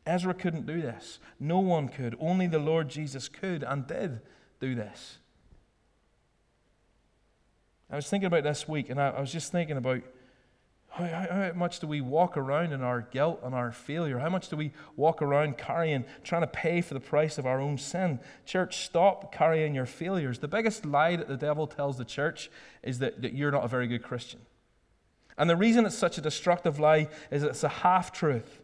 [0.06, 1.20] Ezra couldn't do this.
[1.40, 2.16] No one could.
[2.20, 4.22] Only the Lord Jesus could and did
[4.60, 5.20] do this.
[7.91, 10.02] I was thinking about this week, and I, I was just thinking about
[10.89, 14.19] How, how, much do we walk around in our guilt and our failure?
[14.19, 17.60] How much do we walk around carrying, trying to pay for the price of our
[17.60, 18.19] own sin?
[18.45, 20.39] Church, stop carrying your failures.
[20.39, 22.52] The biggest lie that the devil tells the church
[22.84, 24.41] is that, that you're not a very good Christian.
[25.38, 28.62] And the reason it's such a destructive lie is it's a half truth.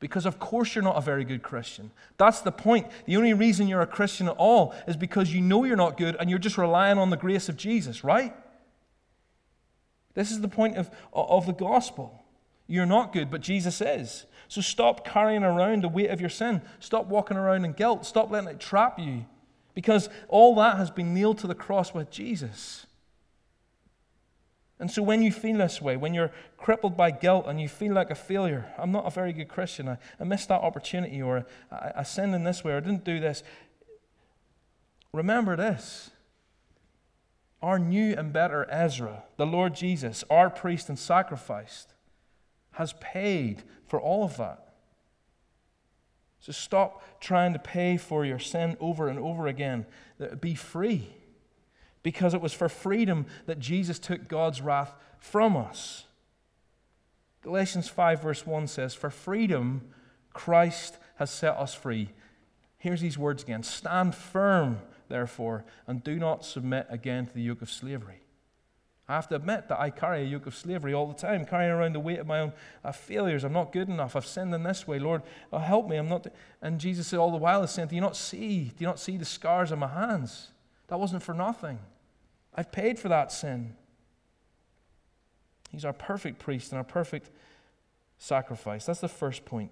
[0.00, 1.90] Because, of course, you're not a very good Christian.
[2.18, 2.86] That's the point.
[3.06, 6.16] The only reason you're a Christian at all is because you know you're not good
[6.20, 8.32] and you're just relying on the grace of Jesus, right?
[10.18, 12.24] This is the point of, of the gospel.
[12.66, 14.26] You're not good, but Jesus is.
[14.48, 16.60] So stop carrying around the weight of your sin.
[16.80, 18.04] Stop walking around in guilt.
[18.04, 19.26] Stop letting it trap you.
[19.76, 22.86] Because all that has been nailed to the cross with Jesus.
[24.80, 27.94] And so when you feel this way, when you're crippled by guilt and you feel
[27.94, 31.46] like a failure, I'm not a very good Christian, I, I missed that opportunity, or
[31.70, 33.44] I, I sinned in this way, or I didn't do this,
[35.12, 36.10] remember this.
[37.62, 41.94] Our new and better Ezra, the Lord Jesus, our priest and sacrificed,
[42.72, 44.68] has paid for all of that.
[46.40, 49.86] So stop trying to pay for your sin over and over again.
[50.20, 51.08] Uh, be free
[52.02, 56.04] because it was for freedom that Jesus took God's wrath from us.
[57.42, 59.82] Galatians 5, verse 1 says, For freedom
[60.32, 62.10] Christ has set us free.
[62.78, 67.62] Here's these words again Stand firm, therefore, and do not submit again to the yoke
[67.62, 68.20] of slavery.
[69.08, 71.70] I have to admit that I carry a yoke of slavery all the time, carrying
[71.70, 72.52] around the weight of my own
[72.84, 73.42] uh, failures.
[73.42, 74.14] I'm not good enough.
[74.14, 74.98] I've sinned in this way.
[74.98, 75.96] Lord, oh, help me.
[75.96, 76.26] I'm not.
[76.60, 78.64] And Jesus said all the while saying, Do you not see?
[78.64, 80.48] Do you not see the scars on my hands?
[80.88, 81.78] That wasn't for nothing.
[82.54, 83.76] I've paid for that sin.
[85.70, 87.30] He's our perfect priest and our perfect
[88.18, 88.84] sacrifice.
[88.84, 89.70] That's the first point.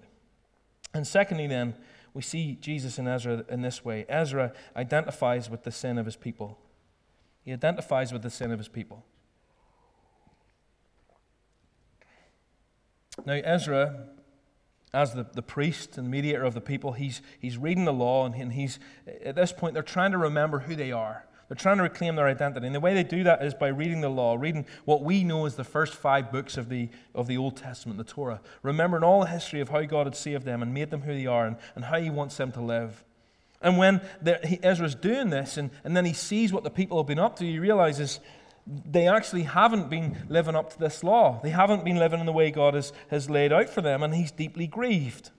[0.94, 1.74] And secondly, then,
[2.16, 6.16] we see Jesus in Ezra in this way Ezra identifies with the sin of his
[6.16, 6.58] people.
[7.44, 9.04] He identifies with the sin of his people.
[13.26, 14.06] Now, Ezra,
[14.94, 18.34] as the, the priest and mediator of the people, he's, he's reading the law, and,
[18.34, 18.78] and he's,
[19.22, 21.26] at this point, they're trying to remember who they are.
[21.48, 22.66] They're trying to reclaim their identity.
[22.66, 25.46] And the way they do that is by reading the law, reading what we know
[25.46, 29.20] as the first five books of the, of the Old Testament, the Torah, remembering all
[29.20, 31.56] the history of how God had saved them and made them who they are and,
[31.76, 33.04] and how He wants them to live.
[33.62, 34.00] And when
[34.44, 37.36] he, Ezra's doing this, and, and then he sees what the people have been up
[37.36, 38.20] to, he realizes
[38.66, 41.40] they actually haven't been living up to this law.
[41.42, 44.14] They haven't been living in the way God has, has laid out for them, and
[44.14, 45.30] he's deeply grieved.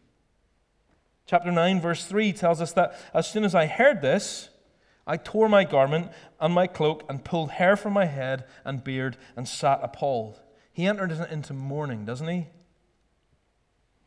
[1.26, 4.50] Chapter 9, verse 3 tells us that as soon as I heard this,
[5.08, 9.18] I tore my garment and my cloak and pulled hair from my head and beard
[9.36, 10.42] and sat appalled.
[10.74, 12.48] He entered into mourning, doesn't he?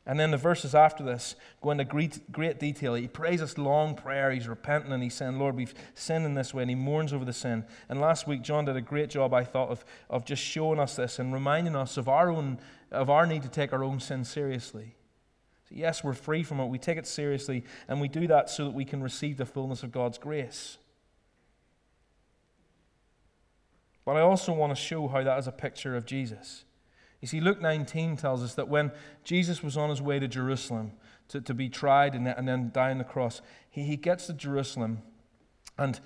[0.06, 2.94] And then the verses after this go into great, great detail.
[2.94, 4.30] He prays this long prayer.
[4.30, 6.62] He's repenting and he's saying, Lord, we've sinned in this way.
[6.62, 7.64] And he mourns over the sin.
[7.88, 10.96] And last week, John did a great job, I thought, of, of just showing us
[10.96, 12.58] this and reminding us of our, own,
[12.90, 14.96] of our need to take our own sin seriously.
[15.68, 16.66] So yes, we're free from it.
[16.66, 17.64] We take it seriously.
[17.86, 20.78] And we do that so that we can receive the fullness of God's grace.
[24.04, 26.64] But I also want to show how that is a picture of Jesus.
[27.20, 28.92] You see, Luke 19 tells us that when
[29.24, 30.92] Jesus was on his way to Jerusalem
[31.28, 34.32] to, to be tried and, and then die on the cross, he, he gets to
[34.32, 35.02] Jerusalem
[35.78, 36.00] and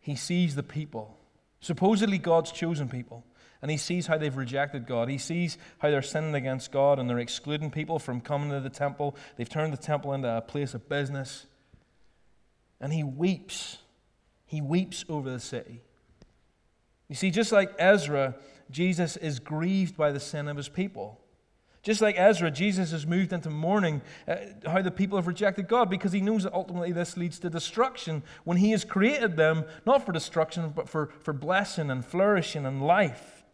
[0.00, 1.16] he sees the people,
[1.60, 3.24] supposedly God's chosen people.
[3.62, 5.08] And he sees how they've rejected God.
[5.08, 8.68] He sees how they're sinning against God and they're excluding people from coming to the
[8.68, 9.14] temple.
[9.36, 11.46] They've turned the temple into a place of business.
[12.80, 13.78] And he weeps.
[14.46, 15.82] He weeps over the city.
[17.12, 18.36] You see, just like Ezra,
[18.70, 21.20] Jesus is grieved by the sin of his people.
[21.82, 25.90] Just like Ezra, Jesus is moved into mourning uh, how the people have rejected God
[25.90, 30.06] because he knows that ultimately this leads to destruction when he has created them, not
[30.06, 33.44] for destruction, but for, for blessing and flourishing and life.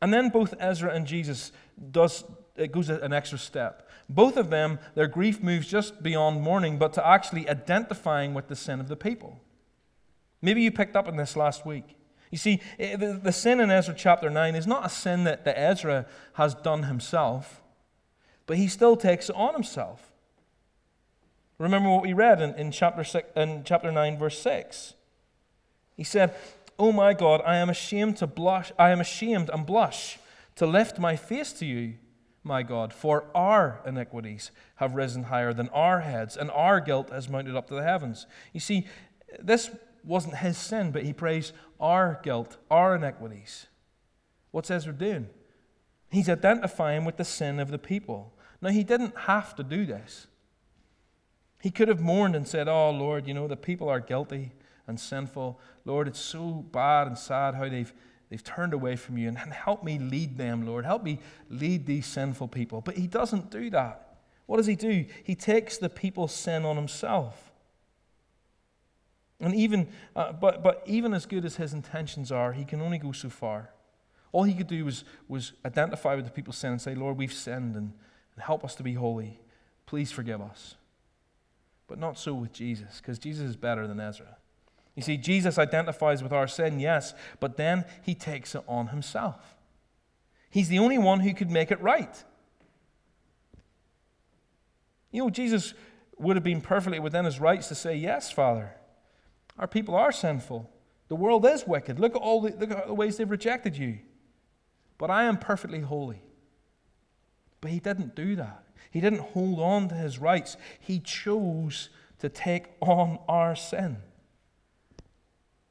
[0.00, 1.52] And then both Ezra and Jesus
[1.90, 2.24] does
[2.56, 3.90] it goes an extra step.
[4.08, 8.56] Both of them, their grief moves just beyond mourning, but to actually identifying with the
[8.56, 9.42] sin of the people.
[10.44, 11.96] Maybe you picked up on this last week.
[12.30, 15.58] You see, eh, the, sin in Ezra chapter 9 is not a sin that, that
[15.58, 16.04] Ezra
[16.34, 17.62] has done himself,
[18.44, 20.12] but he still takes it on himself.
[21.58, 24.94] Remember what we read in, in, chapter, six, in chapter 9, verse 6.
[25.96, 26.34] He said,
[26.78, 30.18] Oh my God, I am ashamed to blush, I am ashamed and blush
[30.56, 31.94] to lift my face to you,
[32.42, 37.30] my God, for our iniquities have risen higher than our heads, and our guilt has
[37.30, 38.26] mounted up to the heavens.
[38.52, 38.86] You see,
[39.40, 39.70] this
[40.04, 43.66] wasn't his sin, but he prays our guilt, our iniquities.
[44.50, 45.28] What's Ezra doing?
[46.10, 48.32] He's identifying with the sin of the people.
[48.60, 50.26] Now, he didn't have to do this.
[51.60, 54.52] He could have mourned and said, Oh, Lord, you know, the people are guilty
[54.86, 55.58] and sinful.
[55.84, 57.92] Lord, it's so bad and sad how they've,
[58.34, 59.28] They've turned away from you.
[59.28, 60.84] And help me lead them, Lord.
[60.84, 62.80] Help me lead these sinful people.
[62.80, 64.16] But he doesn't do that.
[64.46, 65.06] What does he do?
[65.22, 67.52] He takes the people's sin on himself.
[69.40, 72.98] And even, uh, but, but even as good as his intentions are, he can only
[72.98, 73.70] go so far.
[74.32, 77.32] All he could do was, was identify with the people's sin and say, Lord, we've
[77.32, 77.92] sinned and,
[78.34, 79.40] and help us to be holy.
[79.86, 80.76] Please forgive us.
[81.86, 84.36] But not so with Jesus, because Jesus is better than Ezra.
[84.94, 89.56] You see, Jesus identifies with our sin, yes, but then he takes it on himself.
[90.50, 92.22] He's the only one who could make it right.
[95.10, 95.74] You know, Jesus
[96.16, 98.74] would have been perfectly within his rights to say, Yes, Father,
[99.58, 100.70] our people are sinful.
[101.08, 101.98] The world is wicked.
[102.00, 103.98] Look at all the, look at the ways they've rejected you.
[104.98, 106.22] But I am perfectly holy.
[107.60, 108.64] But he didn't do that.
[108.90, 110.56] He didn't hold on to his rights.
[110.78, 113.98] He chose to take on our sin.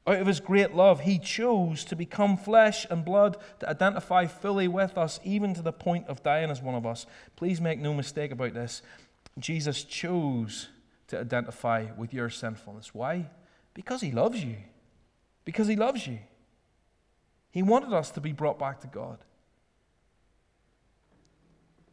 [0.06, 4.68] Out of his great love, he chose to become flesh and blood to identify fully
[4.68, 7.06] with us, even to the point of dying as one of us.
[7.36, 8.82] Please make no mistake about this.
[9.38, 10.68] Jesus chose
[11.08, 12.94] to identify with your sinfulness.
[12.94, 13.30] Why?
[13.74, 14.56] Because he loves you.
[15.44, 16.20] Because he loves you.
[17.50, 19.18] He wanted us to be brought back to God.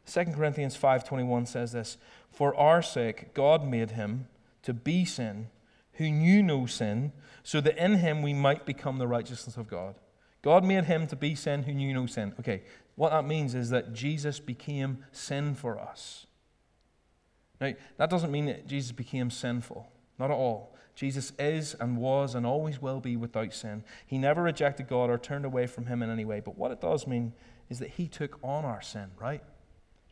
[0.06, 1.98] 2 Corinthians 5:21 says this,
[2.30, 4.28] "For our sake God made him
[4.62, 5.50] to be sin
[5.94, 9.94] who knew no sin, so that in him we might become the righteousness of God.
[10.40, 12.34] God made him to be sin who knew no sin.
[12.40, 12.62] Okay,
[12.94, 16.26] what that means is that Jesus became sin for us.
[17.60, 19.90] Now, that doesn't mean that Jesus became sinful.
[20.18, 20.74] Not at all.
[20.94, 23.84] Jesus is and was and always will be without sin.
[24.06, 26.40] He never rejected God or turned away from him in any way.
[26.40, 27.32] But what it does mean
[27.70, 29.42] is that he took on our sin, right?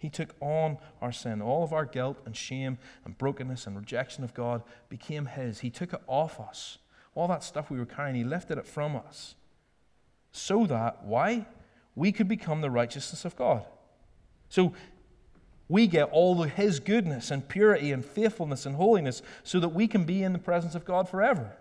[0.01, 1.43] He took on our sin.
[1.43, 5.61] All of our guilt and shame and brokenness and rejection of God became His.
[5.61, 6.79] He took it off us.
[7.15, 9.35] All that stuff we were carrying, He lifted it from us.
[10.33, 11.47] So that, why?
[11.95, 13.67] We could become the righteousness of God.
[14.49, 14.73] So
[15.71, 19.87] we get all of His goodness and purity and faithfulness and holiness so that we
[19.87, 21.57] can be in the presence of God forever.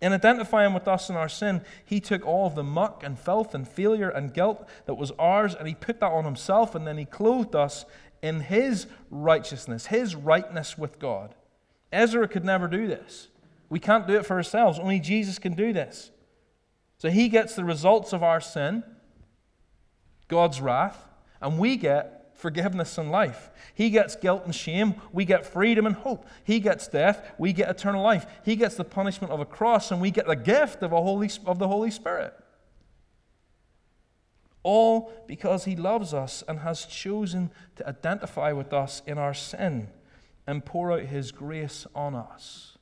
[0.00, 3.54] In identifying with us in our sin, he took all of the muck and filth
[3.54, 6.96] and failure and guilt that was ours and he put that on himself and then
[6.96, 7.84] he clothed us
[8.22, 11.34] in his righteousness, his rightness with God.
[11.92, 13.28] Ezra could never do this.
[13.68, 14.78] We can't do it for ourselves.
[14.78, 16.10] Only Jesus can do this.
[16.98, 18.84] So he gets the results of our sin,
[20.28, 21.06] God's wrath,
[21.42, 23.50] and we get forgiveness and life.
[23.74, 24.94] He gets guilt and shame.
[25.12, 26.26] We get freedom and hope.
[26.44, 27.32] He gets death.
[27.38, 28.26] We get eternal life.
[28.44, 31.30] He gets the punishment of a cross, and we get the gift of, a Holy,
[31.46, 32.34] of the Holy Spirit.
[34.62, 39.88] All because He loves us and has chosen to identify with us in our sin
[40.46, 42.76] and pour out His grace on us.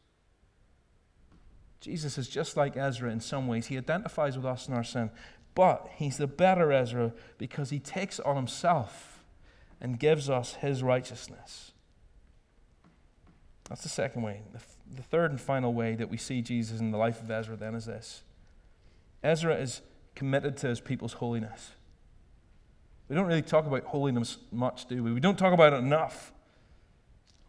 [1.81, 3.67] Jesus is just like Ezra in some ways.
[3.67, 5.11] He identifies with us in our sin,
[5.55, 9.14] but He's the better Ezra because He takes on Himself
[9.85, 11.73] and gives us his righteousness.
[13.69, 14.41] That's the second way.
[14.51, 14.61] The,
[14.97, 17.75] the third and final way that we see Jesus in the life of Ezra then
[17.75, 18.23] is this
[19.23, 19.83] Ezra is
[20.15, 21.73] committed to his people's holiness.
[23.11, 25.13] We don't really talk about holiness much, do we?
[25.13, 26.33] We don't talk about it enough.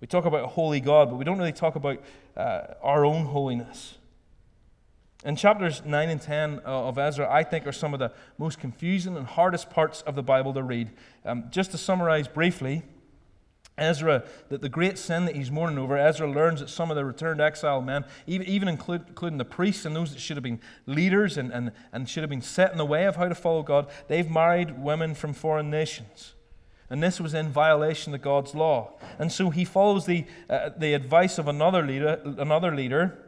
[0.01, 2.03] We talk about a holy God, but we don't really talk about
[2.35, 3.97] uh, our own holiness.
[5.25, 8.59] And chapters 9 and 10 uh, of Ezra, I think, are some of the most
[8.59, 10.91] confusing and hardest parts of the Bible to read.
[11.25, 12.83] Um, just to summarize briefly,
[13.75, 17.03] Ezra, that the great sin that he's mourning over, Ezra learns that some of the
[17.03, 20.61] returned exile men, even, even include, including the priests and those that should have been
[20.85, 23.63] leaders and, and, and should have been set in the way of how to follow
[23.63, 26.35] God, they've married women from foreign nations.
[26.87, 28.93] And this was in violation of God's law.
[29.17, 33.24] And so he follows the, uh, the advice of another leader, another leader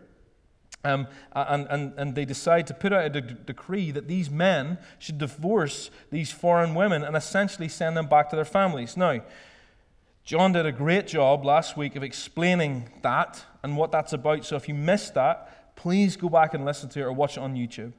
[0.84, 4.78] um, and, and, and they decide to put out a de- decree that these men
[5.00, 8.96] should divorce these foreign women and essentially send them back to their families.
[8.96, 9.22] Now,
[10.24, 14.46] John did a great job last week of explaining that and what that's about.
[14.46, 17.42] So if you missed that, please go back and listen to it or watch it
[17.42, 17.94] on YouTube.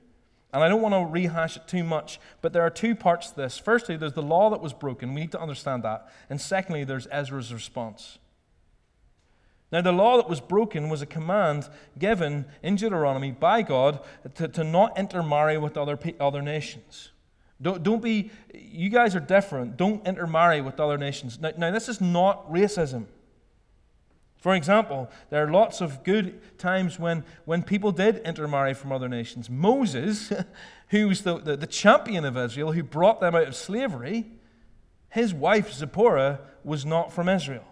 [0.52, 3.36] And I don't want to rehash it too much, but there are two parts to
[3.36, 3.58] this.
[3.58, 5.12] Firstly, there's the law that was broken.
[5.14, 6.10] We need to understand that.
[6.30, 8.18] And secondly, there's Ezra's response.
[9.70, 14.00] Now, the law that was broken was a command given in Deuteronomy by God
[14.36, 17.10] to, to not intermarry with other, other nations.
[17.60, 19.76] Don't, don't be, you guys are different.
[19.76, 21.38] Don't intermarry with other nations.
[21.38, 23.06] Now, now, this is not racism.
[24.38, 29.08] For example, there are lots of good times when, when people did intermarry from other
[29.08, 29.50] nations.
[29.50, 30.32] Moses,
[30.88, 34.26] who was the, the, the champion of Israel, who brought them out of slavery,
[35.10, 37.64] his wife Zipporah was not from Israel.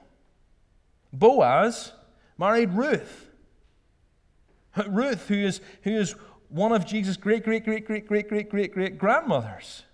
[1.12, 1.93] Boaz
[2.39, 3.28] married Ruth.
[4.89, 6.14] Ruth, who is, who is
[6.49, 9.84] one of Jesus' great, great, great, great, great, great, great, great grandmothers.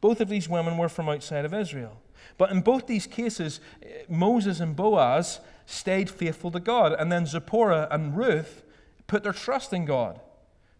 [0.00, 2.00] Both of these women were from outside of Israel.
[2.36, 7.26] But in both these cases, eh, Moses and Boaz stayed faithful to God, and then
[7.26, 8.62] Zipporah and Ruth
[9.06, 10.20] put their trust in God.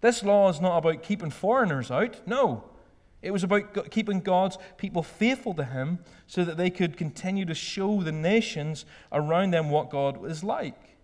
[0.01, 2.27] This law is not about keeping foreigners out.
[2.27, 2.65] No.
[3.21, 7.55] It was about keeping God's people faithful to Him so that they could continue to
[7.55, 10.97] show the nations around them what God is like.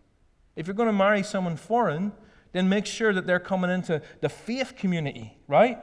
[0.55, 2.12] If you're going to marry someone foreign,
[2.53, 5.79] then make sure that they're coming into the faith community, right?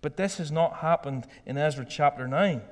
[0.00, 2.62] But this has not happened in Ezra chapter 9.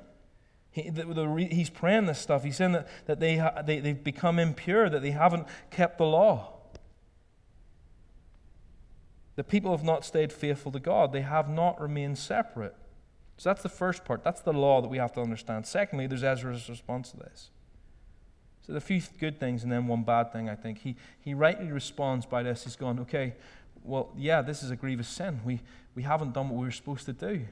[0.70, 2.44] He, the, the, he's praying this stuff.
[2.44, 6.52] He's saying that, that they, they, they've become impure, that they haven't kept the law.
[9.36, 11.12] The people have not stayed faithful to God.
[11.12, 12.74] They have not remained separate.
[13.36, 14.24] So that's the first part.
[14.24, 15.66] That's the law that we have to understand.
[15.66, 17.50] Secondly, there's Ezra's response to this.
[18.66, 20.78] So a few good things and then one bad thing, I think.
[20.78, 22.64] He, he rightly responds by this.
[22.64, 23.34] He's gone, okay,
[23.84, 25.40] well, yeah, this is a grievous sin.
[25.44, 25.60] We,
[25.94, 27.44] we haven't done what we were supposed to do.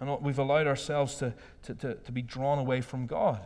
[0.00, 3.40] And we've allowed ourselves to, to, to, to be drawn away from God.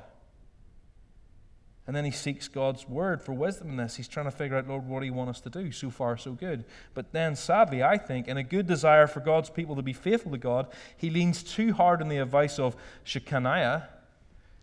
[1.87, 3.97] And then he seeks God's word for wisdom in this.
[3.97, 5.71] He's trying to figure out, Lord, what do you want us to do?
[5.71, 6.65] So far, so good.
[6.95, 10.33] But then, sadly, I think, in a good desire for God's people to be faithful
[10.33, 12.75] to God, he leans too hard on the advice of
[13.05, 13.85] Shechaniah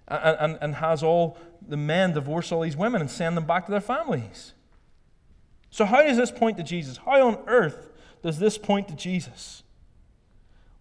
[0.07, 3.65] and, and, and has all the men divorce all these women and send them back
[3.65, 4.53] to their families.
[5.69, 6.97] So, how does this point to Jesus?
[6.97, 7.91] How on earth
[8.23, 9.61] does this point to Jesus?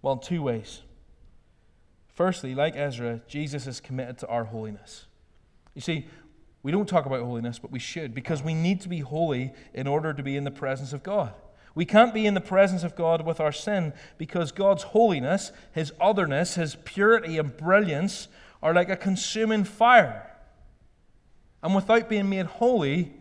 [0.01, 0.81] Well, in two ways.
[2.09, 5.07] Firstly, like Ezra, Jesus is committed to our holiness.
[5.75, 6.07] You see,
[6.63, 9.87] we don't talk about holiness, but we should, because we need to be holy in
[9.87, 11.33] order to be in the presence of God.
[11.75, 15.93] We can't be in the presence of God with our sin because God's holiness, His
[16.01, 18.29] otherness, His purity and brilliance
[18.63, 20.27] are like a consuming fire.
[21.63, 23.15] And without being made holy,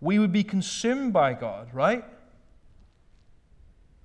[0.00, 2.04] we would be consumed by God, right?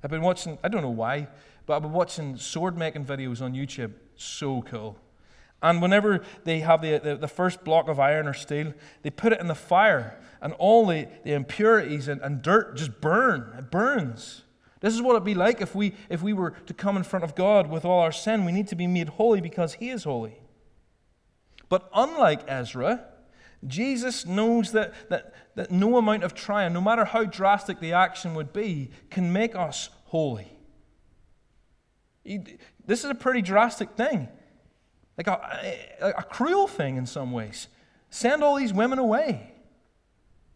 [0.03, 1.27] I've been watching, I don't know why,
[1.65, 3.91] but I've been watching sword making videos on YouTube.
[4.15, 4.97] So cool.
[5.61, 9.33] And whenever they have the, the, the, first block of iron or steel, they put
[9.33, 13.53] it in the fire, and all the, the impurities and, and dirt just burn.
[13.57, 14.43] It burns.
[14.79, 17.25] This is what it'd be like if we, if we were to come in front
[17.25, 18.45] of God with all our sin.
[18.45, 20.39] We need to be made holy because He is holy.
[21.67, 23.05] But unlike Ezra,
[23.67, 28.33] Jesus knows that, that, that no amount of trying, no matter how drastic the action
[28.35, 30.47] would be, can make us holy.
[32.23, 34.29] This is a pretty drastic thing
[35.19, 37.67] like a, a, cruel thing in some ways.
[38.09, 39.51] Send all these women away.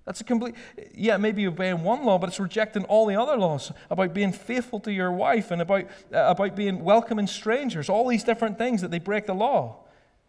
[0.05, 0.55] That's a complete,
[0.95, 4.79] yeah, maybe obeying one law, but it's rejecting all the other laws about being faithful
[4.81, 5.83] to your wife and about,
[6.13, 9.83] uh, about being welcoming strangers, all these different things that they break the law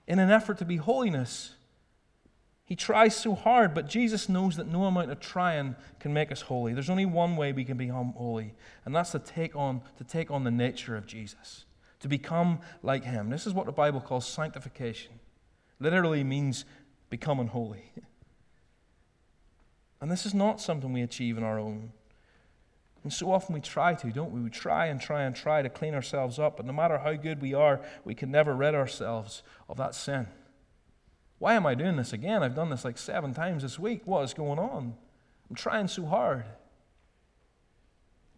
[0.08, 1.54] in an effort to be holiness.
[2.64, 6.40] He tries so hard, but Jesus knows that no amount of trying can make us
[6.40, 6.72] holy.
[6.72, 8.54] There's only one way we can become holy,
[8.84, 11.66] and that's to take on, to take on the nature of Jesus
[12.04, 13.30] to become like Him.
[13.30, 15.20] This is what the Bible calls sanctification.
[15.80, 16.66] Literally means
[17.08, 17.92] becoming holy.
[20.02, 21.92] And this is not something we achieve in our own.
[23.04, 24.40] And so often we try to, don't we?
[24.42, 27.40] We try and try and try to clean ourselves up, but no matter how good
[27.40, 30.26] we are, we can never rid ourselves of that sin.
[31.38, 32.42] Why am I doing this again?
[32.42, 34.02] I've done this like seven times this week.
[34.04, 34.94] What is going on?
[35.48, 36.44] I'm trying so hard.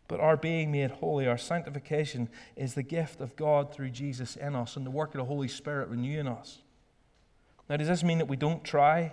[0.09, 4.55] But our being made holy, our sanctification, is the gift of God through Jesus in
[4.55, 6.61] us and the work of the Holy Spirit renewing us.
[7.69, 9.13] Now, does this mean that we don't try?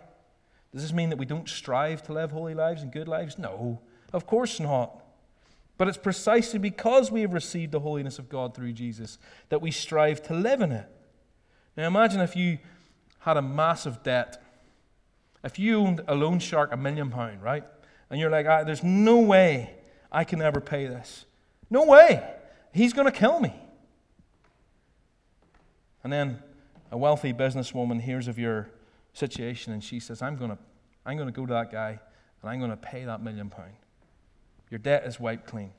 [0.72, 3.40] Does this mean that we don't strive to live holy lives and good lives?
[3.40, 3.82] No,
[4.12, 5.04] of course not.
[5.78, 9.18] But it's precisely because we have received the holiness of God through Jesus
[9.50, 10.88] that we strive to live in it.
[11.76, 12.60] Now, imagine if you
[13.20, 14.42] had a massive debt.
[15.44, 17.64] If you owned a loan shark a million pound, right?
[18.12, 19.74] And you're like, ah, there's no way
[20.14, 21.26] I can never pay this.
[21.70, 22.24] No way.
[22.72, 23.54] He's going to kill me.
[26.04, 26.42] And then
[26.92, 28.70] a wealthy businesswoman hears of your
[29.14, 30.58] situation and she says, I'm going to,
[31.06, 32.00] I'm going to go to that guy
[32.42, 33.72] and I'm going to pay that million pound.
[34.70, 35.72] Your debt is wiped clean.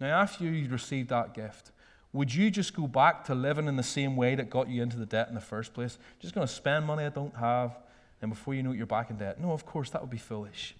[0.00, 1.72] Now, after you received that gift,
[2.12, 4.96] would you just go back to living in the same way that got you into
[4.96, 5.98] the debt in the first place?
[6.20, 7.76] Just going to spend money I don't have,
[8.22, 9.40] and before you know it, you're back in debt?
[9.40, 10.74] No, of course, that would be foolish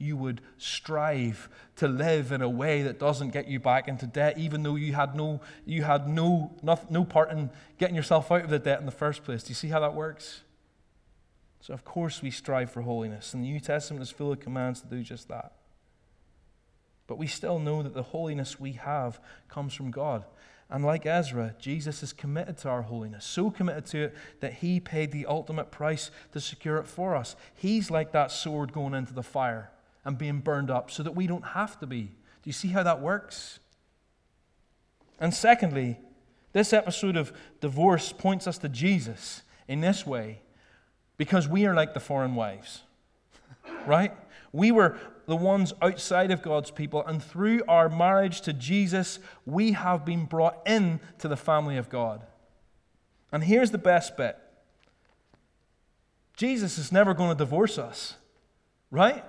[0.00, 4.38] you would strive to live in a way that doesn't get you back into debt,
[4.38, 8.44] even though you had no, you had no, no, no part in getting yourself out
[8.44, 9.42] of the debt in the first place.
[9.42, 10.40] Do you see how that works?
[11.60, 14.80] So, of course, we strive for holiness, and the New Testament is full of commands
[14.80, 15.52] to do just that.
[17.06, 20.24] But we still know that the holiness we have comes from God.
[20.70, 24.80] And like Ezra, Jesus is committed to our holiness, so committed to it that he
[24.80, 27.36] paid the ultimate price to secure it for us.
[27.54, 29.70] He's like that sword going into the fire
[30.04, 32.02] and being burned up so that we don't have to be.
[32.02, 33.58] Do you see how that works?
[35.18, 35.98] And secondly,
[36.52, 40.40] this episode of divorce points us to Jesus in this way
[41.16, 42.82] because we are like the foreign wives,
[43.86, 44.12] right?
[44.52, 44.96] We were
[45.26, 50.24] the ones outside of God's people, and through our marriage to Jesus, we have been
[50.24, 52.26] brought in to the family of God.
[53.30, 54.36] And here's the best bit
[56.36, 58.14] Jesus is never going to divorce us,
[58.90, 59.24] right?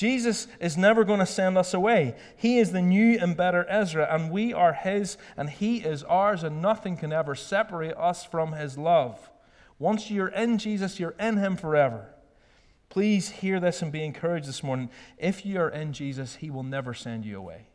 [0.00, 2.14] Jesus is never going to send us away.
[2.34, 6.42] He is the new and better Ezra, and we are His, and He is ours,
[6.42, 9.30] and nothing can ever separate us from His love.
[9.78, 12.14] Once you're in Jesus, you're in Him forever.
[12.88, 14.88] Please hear this and be encouraged this morning.
[15.18, 17.66] If you are in Jesus, He will never send you away.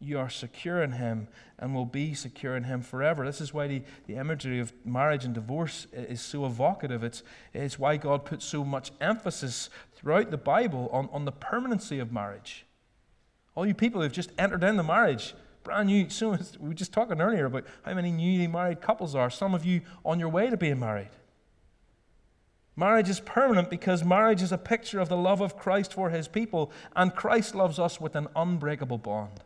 [0.00, 1.28] You are secure in Him
[1.58, 3.26] and will be secure in Him forever.
[3.26, 7.04] This is why the, the imagery of marriage and divorce is so evocative.
[7.04, 7.22] It's,
[7.52, 12.12] it's why God puts so much emphasis throughout the Bible on, on the permanency of
[12.12, 12.64] marriage.
[13.54, 15.34] All you people who've just entered into marriage,
[15.64, 19.28] brand new, so we were just talking earlier about how many newly married couples are.
[19.28, 21.10] Some of you on your way to being married.
[22.74, 26.28] Marriage is permanent because marriage is a picture of the love of Christ for his
[26.28, 29.42] people, and Christ loves us with an unbreakable bond.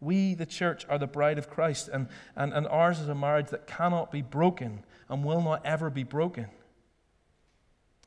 [0.00, 3.48] We, the church, are the bride of Christ, and, and, and ours is a marriage
[3.48, 6.46] that cannot be broken and will not ever be broken.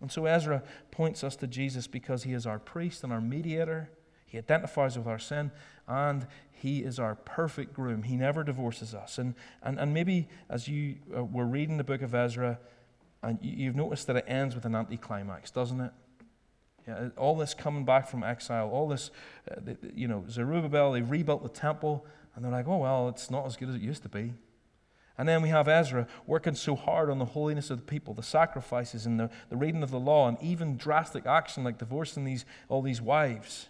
[0.02, 3.90] And so Ezra points us to Jesus because he is our priest and our mediator.
[4.26, 5.52] He identifies with our sin,
[5.88, 8.04] and he is our perfect groom.
[8.04, 9.18] He never divorces us.
[9.18, 12.58] And, and, and maybe as you uh, were reading the book of Ezra,
[13.22, 15.92] and you've noticed that it ends with an anticlimax, doesn't it?
[16.88, 19.10] Yeah, all this coming back from exile, all this,
[19.50, 22.06] uh, you know, Zerubbabel, they rebuilt the temple,
[22.36, 24.34] and they're like, oh, well, it's not as good as it used to be.
[25.18, 28.24] And then we have Ezra working so hard on the holiness of the people, the
[28.24, 32.46] sacrifices, and the, the reading of the law, and even drastic action like divorcing these,
[32.68, 33.68] all these wives.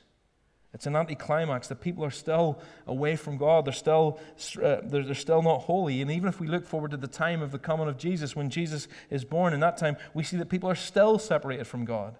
[0.74, 1.68] It's an anticlimax.
[1.68, 3.66] The people are still away from God.
[3.66, 4.20] They're still,
[4.57, 6.01] uh, they're, they're still not holy.
[6.01, 8.49] And even if we look forward to the time of the coming of Jesus, when
[8.49, 12.16] Jesus is born, in that time, we see that people are still separated from God.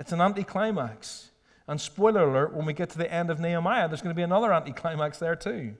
[0.00, 1.30] It's an anticlimax.
[1.68, 4.22] And spoiler alert, when we get to the end of Nehemiah, there's going to be
[4.22, 5.76] another anticlimax there too.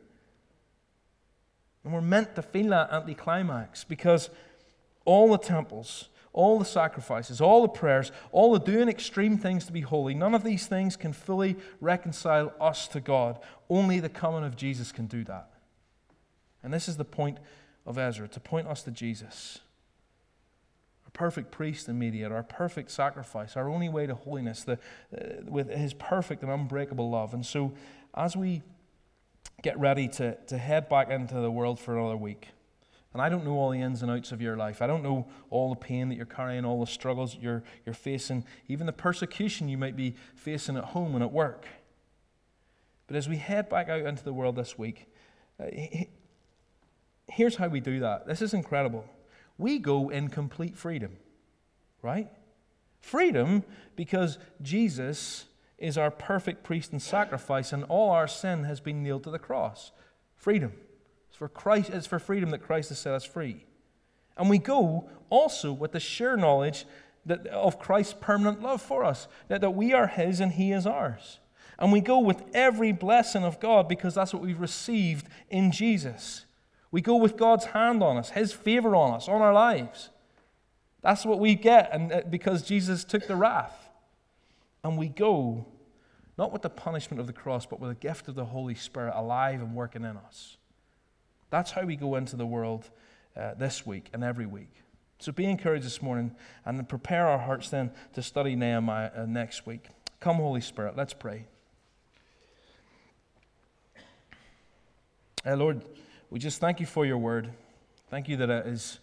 [1.83, 4.29] And we're meant to feel that anticlimax because
[5.07, 9.73] all the temples, all the sacrifices, all the prayers, all the doing extreme things to
[9.73, 13.39] be holy, none of these things can fully reconcile us to God.
[13.71, 15.51] Only the coming of Jesus can do that.
[16.62, 17.39] And this is the point
[17.87, 19.61] of Ezra to point us to Jesus.
[21.13, 24.79] Perfect priest and mediator, our perfect sacrifice, our only way to holiness, the,
[25.17, 27.35] uh, with his perfect and unbreakable love.
[27.35, 27.73] And so,
[28.15, 28.63] as we
[29.63, 32.49] get ready to, to head back into the world for another week,
[33.13, 34.81] and I don't know all the ins and outs of your life.
[34.81, 38.45] I don't know all the pain that you're carrying, all the struggles you're, you're facing,
[38.69, 41.67] even the persecution you might be facing at home and at work.
[43.09, 45.09] But as we head back out into the world this week,
[45.59, 45.67] uh,
[47.27, 48.29] here's how we do that.
[48.29, 49.05] This is incredible.
[49.61, 51.17] We go in complete freedom,
[52.03, 52.29] right?
[53.01, 53.63] Freedom
[53.95, 55.47] because Jesus
[55.79, 59.39] is our perfect priest and sacrifice, and all our sin has been nailed to the
[59.39, 59.93] cross.
[60.35, 60.73] Freedom
[61.41, 63.65] for Christ, it's for freedom that Christ has set us free.
[64.37, 66.85] And we go also with the sure knowledge
[67.25, 70.87] that, of Christ's permanent love for us, that, that we are His and He is
[70.87, 71.39] ours.
[71.79, 76.45] And we go with every blessing of God because that's what we've received in Jesus.
[76.91, 80.11] We go with God's hand on us, His favor on us, on our lives.
[81.03, 83.88] That's what we get and uh, because Jesus took the wrath.
[84.82, 85.66] And we go
[86.36, 89.12] not with the punishment of the cross, but with the gift of the Holy Spirit
[89.14, 90.57] alive and working in us.
[91.51, 92.88] That's how we go into the world
[93.36, 94.72] uh, this week and every week.
[95.18, 96.34] So be encouraged this morning
[96.64, 99.88] and prepare our hearts then to study Nehemiah uh, next week.
[100.18, 101.45] Come, Holy Spirit, let's pray.
[105.47, 105.82] Uh, Lord,
[106.31, 107.51] we just thank you for your word.
[108.09, 108.99] Thank you that it is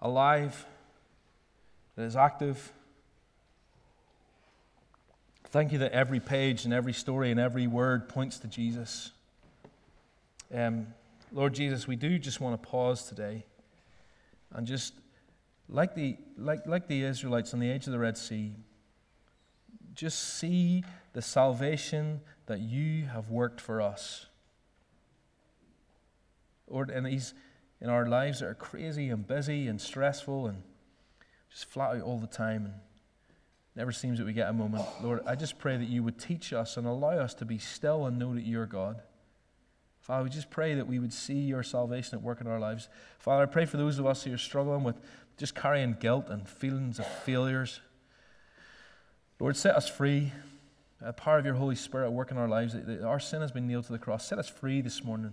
[0.00, 0.64] alive,
[1.96, 2.72] that it is active.
[5.46, 9.10] Thank you that every page and every story and every word points to Jesus.
[10.54, 10.86] Um,
[11.32, 13.44] Lord Jesus, we do just want to pause today
[14.54, 14.94] and just,
[15.68, 18.54] like the, like, like the Israelites on the edge of the Red Sea,
[19.94, 24.26] just see the salvation that you have worked for us.
[26.72, 27.34] Lord, in these
[27.80, 30.62] in our lives that are crazy and busy and stressful and
[31.50, 32.64] just flat out all the time.
[32.64, 32.74] And
[33.74, 34.84] Never seems that we get a moment.
[35.02, 38.04] Lord, I just pray that you would teach us and allow us to be still
[38.04, 39.00] and know that you're God.
[40.00, 42.88] Father, we just pray that we would see your salvation at work in our lives.
[43.18, 45.00] Father, I pray for those of us who are struggling with
[45.38, 47.80] just carrying guilt and feelings of failures.
[49.38, 50.32] Lord, set us free.
[51.00, 52.76] The power of your Holy Spirit at work in our lives.
[53.02, 54.26] Our sin has been nailed to the cross.
[54.26, 55.32] Set us free this morning.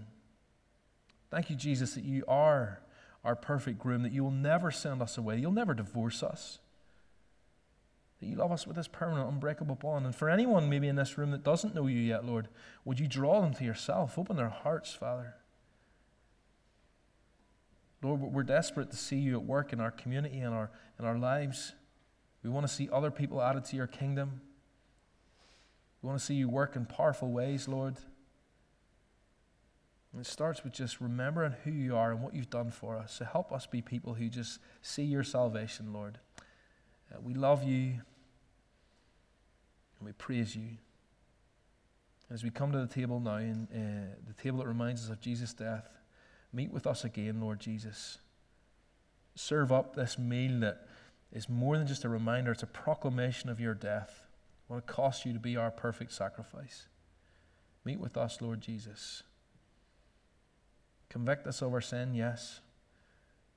[1.32, 2.82] Thank you, Jesus, that you are
[3.24, 5.38] our perfect groom, that you will never send us away.
[5.38, 6.60] You'll never divorce us.
[8.20, 10.06] That you love us with this permanent, unbreakable bond.
[10.06, 12.50] And for anyone maybe in this room that doesn't know you yet, Lord,
[12.86, 14.18] would you draw them to yourself?
[14.18, 15.36] Open their hearts, Father.
[18.02, 21.18] Lord, we're desperate to see you at work in our community and our, in our
[21.18, 21.74] lives.
[22.44, 24.42] We want to see other people added to your kingdom.
[26.02, 27.98] We want to see you work in powerful ways, Lord.
[30.12, 33.14] And it starts with just remembering who you are and what you've done for us.
[33.14, 36.18] So help us be people who just see your salvation, Lord.
[37.14, 38.02] Uh, we love you
[40.00, 40.78] and we praise you.
[42.32, 45.20] As we come to the table now, and uh, the table that reminds us of
[45.20, 45.90] Jesus' death,
[46.54, 48.20] meet with us again, Lord Jesus.
[49.36, 50.88] Serve up this meal that
[51.32, 54.28] is more than just a reminder, it's a proclamation of your death.
[54.68, 56.88] What it cost you to be our perfect sacrifice.
[57.84, 59.24] Meet with us, Lord Jesus.
[61.10, 62.62] Convict us of our sin, yes.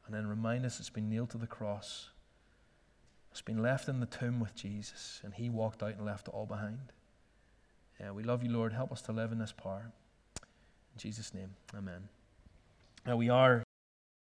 [0.06, 2.10] And then remind us it's been nailed to the cross.
[3.30, 6.34] It's been left in the tomb with Jesus, and he walked out and left it
[6.34, 6.92] all behind.
[7.98, 8.72] Yeah, we love you, Lord.
[8.72, 9.92] Help us to live in this power.
[10.94, 12.08] In Jesus' name, amen.
[13.06, 13.62] Now we are